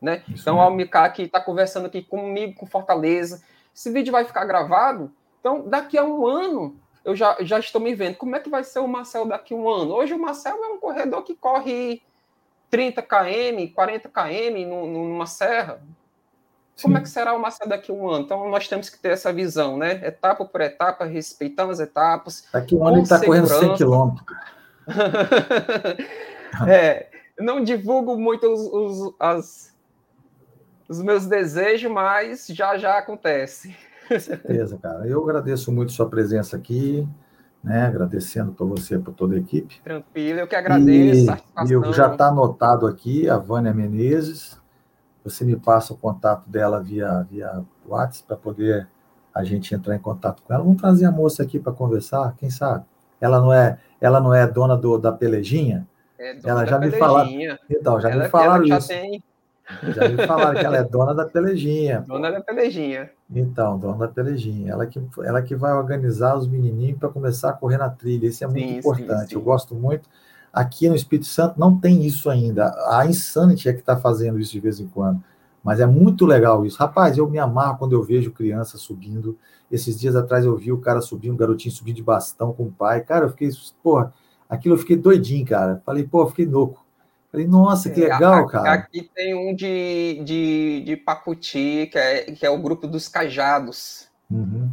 [0.00, 0.24] Né?
[0.28, 3.40] então, o Almicar aqui está conversando aqui comigo, com Fortaleza.
[3.72, 5.12] Esse vídeo vai ficar gravado.
[5.38, 8.16] Então, daqui a um ano, eu já, já estou me vendo.
[8.16, 9.94] Como é que vai ser o Marcel daqui a um ano?
[9.94, 12.02] Hoje, o Marcel é um corredor que corre
[12.70, 15.80] 30 km, 40 km numa serra.
[16.80, 18.24] Como é que será o Massa daqui a um ano?
[18.24, 20.00] Então, nós temos que ter essa visão, né?
[20.04, 22.48] Etapa por etapa, respeitando as etapas.
[22.52, 24.24] Daqui a um ano ele está correndo 100 quilômetros.
[26.66, 29.76] é, não divulgo muito os, os, as,
[30.88, 33.76] os meus desejos, mas já já acontece.
[34.12, 35.06] Com certeza, cara.
[35.06, 37.08] Eu agradeço muito sua presença aqui,
[37.62, 37.86] né?
[37.86, 39.80] Agradecendo por você, por toda a equipe.
[39.82, 41.32] Tranquilo, eu que agradeço.
[41.66, 44.60] E, eu já está anotado aqui a Vânia Menezes,
[45.24, 48.88] você me passa o contato dela via, via WhatsApp para poder
[49.34, 50.62] a gente entrar em contato com ela.
[50.62, 52.84] Vamos trazer a moça aqui para conversar, quem sabe?
[53.20, 55.86] Ela não é, ela não é dona do, da pelejinha?
[56.18, 57.30] É dona ela já me falaram.
[57.70, 58.88] Então, já ela, me falaram já isso.
[58.88, 59.22] Tem...
[59.94, 62.04] Já me falaram que ela é dona da pelejinha.
[62.06, 63.10] Dona da pelejinha.
[63.30, 64.72] Então, dona da pelejinha.
[64.72, 68.26] Ela que, ela que vai organizar os menininhos para começar a correr na trilha.
[68.26, 69.20] Isso é muito sim, importante.
[69.20, 69.34] Sim, sim.
[69.34, 70.08] Eu gosto muito.
[70.52, 72.74] Aqui no Espírito Santo não tem isso ainda.
[72.88, 75.22] A Insanity é que está fazendo isso de vez em quando.
[75.64, 76.76] Mas é muito legal isso.
[76.78, 79.38] Rapaz, eu me amarro quando eu vejo criança subindo.
[79.70, 82.72] Esses dias atrás eu vi o cara subindo, um garotinho subindo de bastão com o
[82.72, 83.00] pai.
[83.00, 83.48] Cara, eu fiquei,
[83.82, 84.12] porra,
[84.48, 85.80] aquilo eu fiquei doidinho, cara.
[85.86, 86.81] Falei, pô, fiquei louco.
[87.32, 88.72] Falei, nossa, que é, legal, cara.
[88.74, 94.06] Aqui tem um de, de, de Pacuti, que é, que é o grupo dos cajados.
[94.30, 94.70] Uhum.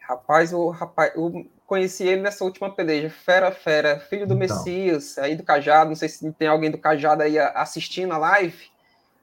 [0.00, 3.08] Rapaz, o rapaz, o, conheci ele nessa última peleja.
[3.08, 4.56] Fera, fera, filho do então.
[4.56, 5.90] Messias, aí do Cajado.
[5.90, 8.66] Não sei se tem alguém do Cajado aí assistindo a live,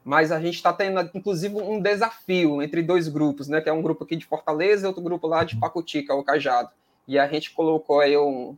[0.02, 3.60] mas a gente está tendo, inclusive, um desafio entre dois grupos, né?
[3.60, 5.60] Que é um grupo aqui de Fortaleza e outro grupo lá de uhum.
[5.60, 6.70] Pacuti, que é o Cajado.
[7.06, 8.58] E a gente colocou aí um,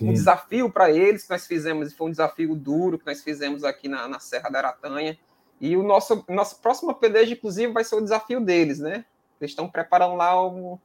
[0.00, 3.22] um, um desafio para eles que nós fizemos, e foi um desafio duro que nós
[3.22, 5.18] fizemos aqui na, na Serra da Aratanha.
[5.60, 9.04] E o nosso nossa próxima peleja, inclusive, vai ser o desafio deles, né?
[9.40, 10.78] Eles estão preparando lá um,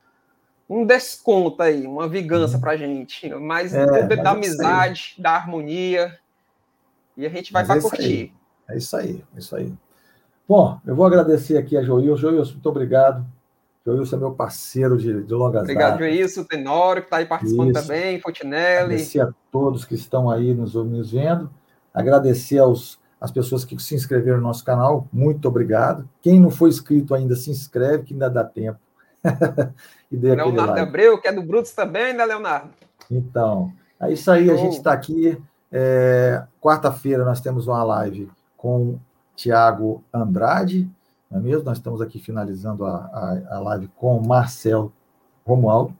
[0.69, 2.61] um desconto aí, uma vingança uhum.
[2.61, 3.29] pra gente.
[3.35, 6.19] Mas é, mas da amizade, da harmonia.
[7.15, 8.33] E a gente vai para é curtir.
[8.69, 9.73] É isso aí, é isso aí.
[10.47, 12.17] Bom, eu vou agradecer aqui a Joilson.
[12.17, 13.25] Joilson, muito obrigado.
[13.85, 17.81] Joilson é meu parceiro de, de longas Obrigado, Joilson, Tenório, que está aí participando isso.
[17.81, 18.95] também, Fontinelli.
[18.95, 21.51] Agradecer a todos que estão aí nos, nos vendo.
[21.93, 25.07] Agradecer aos, as pessoas que se inscreveram no nosso canal.
[25.13, 26.09] Muito obrigado.
[26.19, 28.79] Quem não foi inscrito ainda, se inscreve, que ainda dá tempo.
[30.11, 30.79] e dê Leonardo like.
[30.79, 32.69] Abreu, que é do Brutus também, né, Leonardo?
[33.09, 35.39] Então, é isso aí, a gente está aqui.
[35.71, 38.97] É, Quarta-feira nós temos uma live com
[39.35, 40.89] Tiago Andrade,
[41.35, 41.65] não é mesmo?
[41.65, 44.91] Nós estamos aqui finalizando a, a, a live com Marcel
[45.45, 45.95] Romualdo.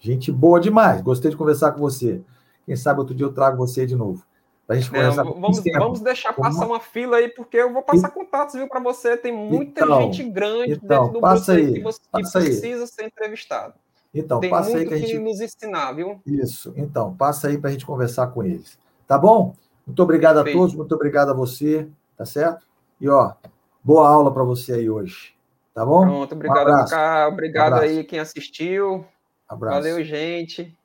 [0.00, 2.20] Gente boa demais, gostei de conversar com você.
[2.66, 4.24] Quem sabe outro dia eu trago você de novo.
[4.66, 8.54] Pra gente conversar vamos, vamos deixar passar uma fila aí, porque eu vou passar contatos,
[8.54, 9.16] viu, para você.
[9.16, 13.04] Tem muita então, gente grande então, dentro do passa aí, que, você, que precisa ser
[13.04, 13.74] entrevistado.
[14.12, 15.18] Então, Tem passa aí que a gente...
[15.18, 16.20] nos ensinar, viu?
[16.26, 16.72] Isso.
[16.76, 18.78] Então, passa aí para a gente conversar com eles.
[19.06, 19.54] Tá bom?
[19.86, 20.56] Muito obrigado Perfeito.
[20.56, 22.64] a todos, muito obrigado a você, tá certo?
[23.00, 23.34] E, ó,
[23.82, 25.34] boa aula para você aí hoje.
[25.74, 26.02] Tá bom?
[26.02, 29.04] Pronto, obrigado, um Obrigado um aí quem assistiu.
[29.48, 29.76] Abraço.
[29.76, 30.76] Valeu, gente.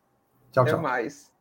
[0.52, 0.82] Tchau, Até tchau.
[0.82, 1.35] mais.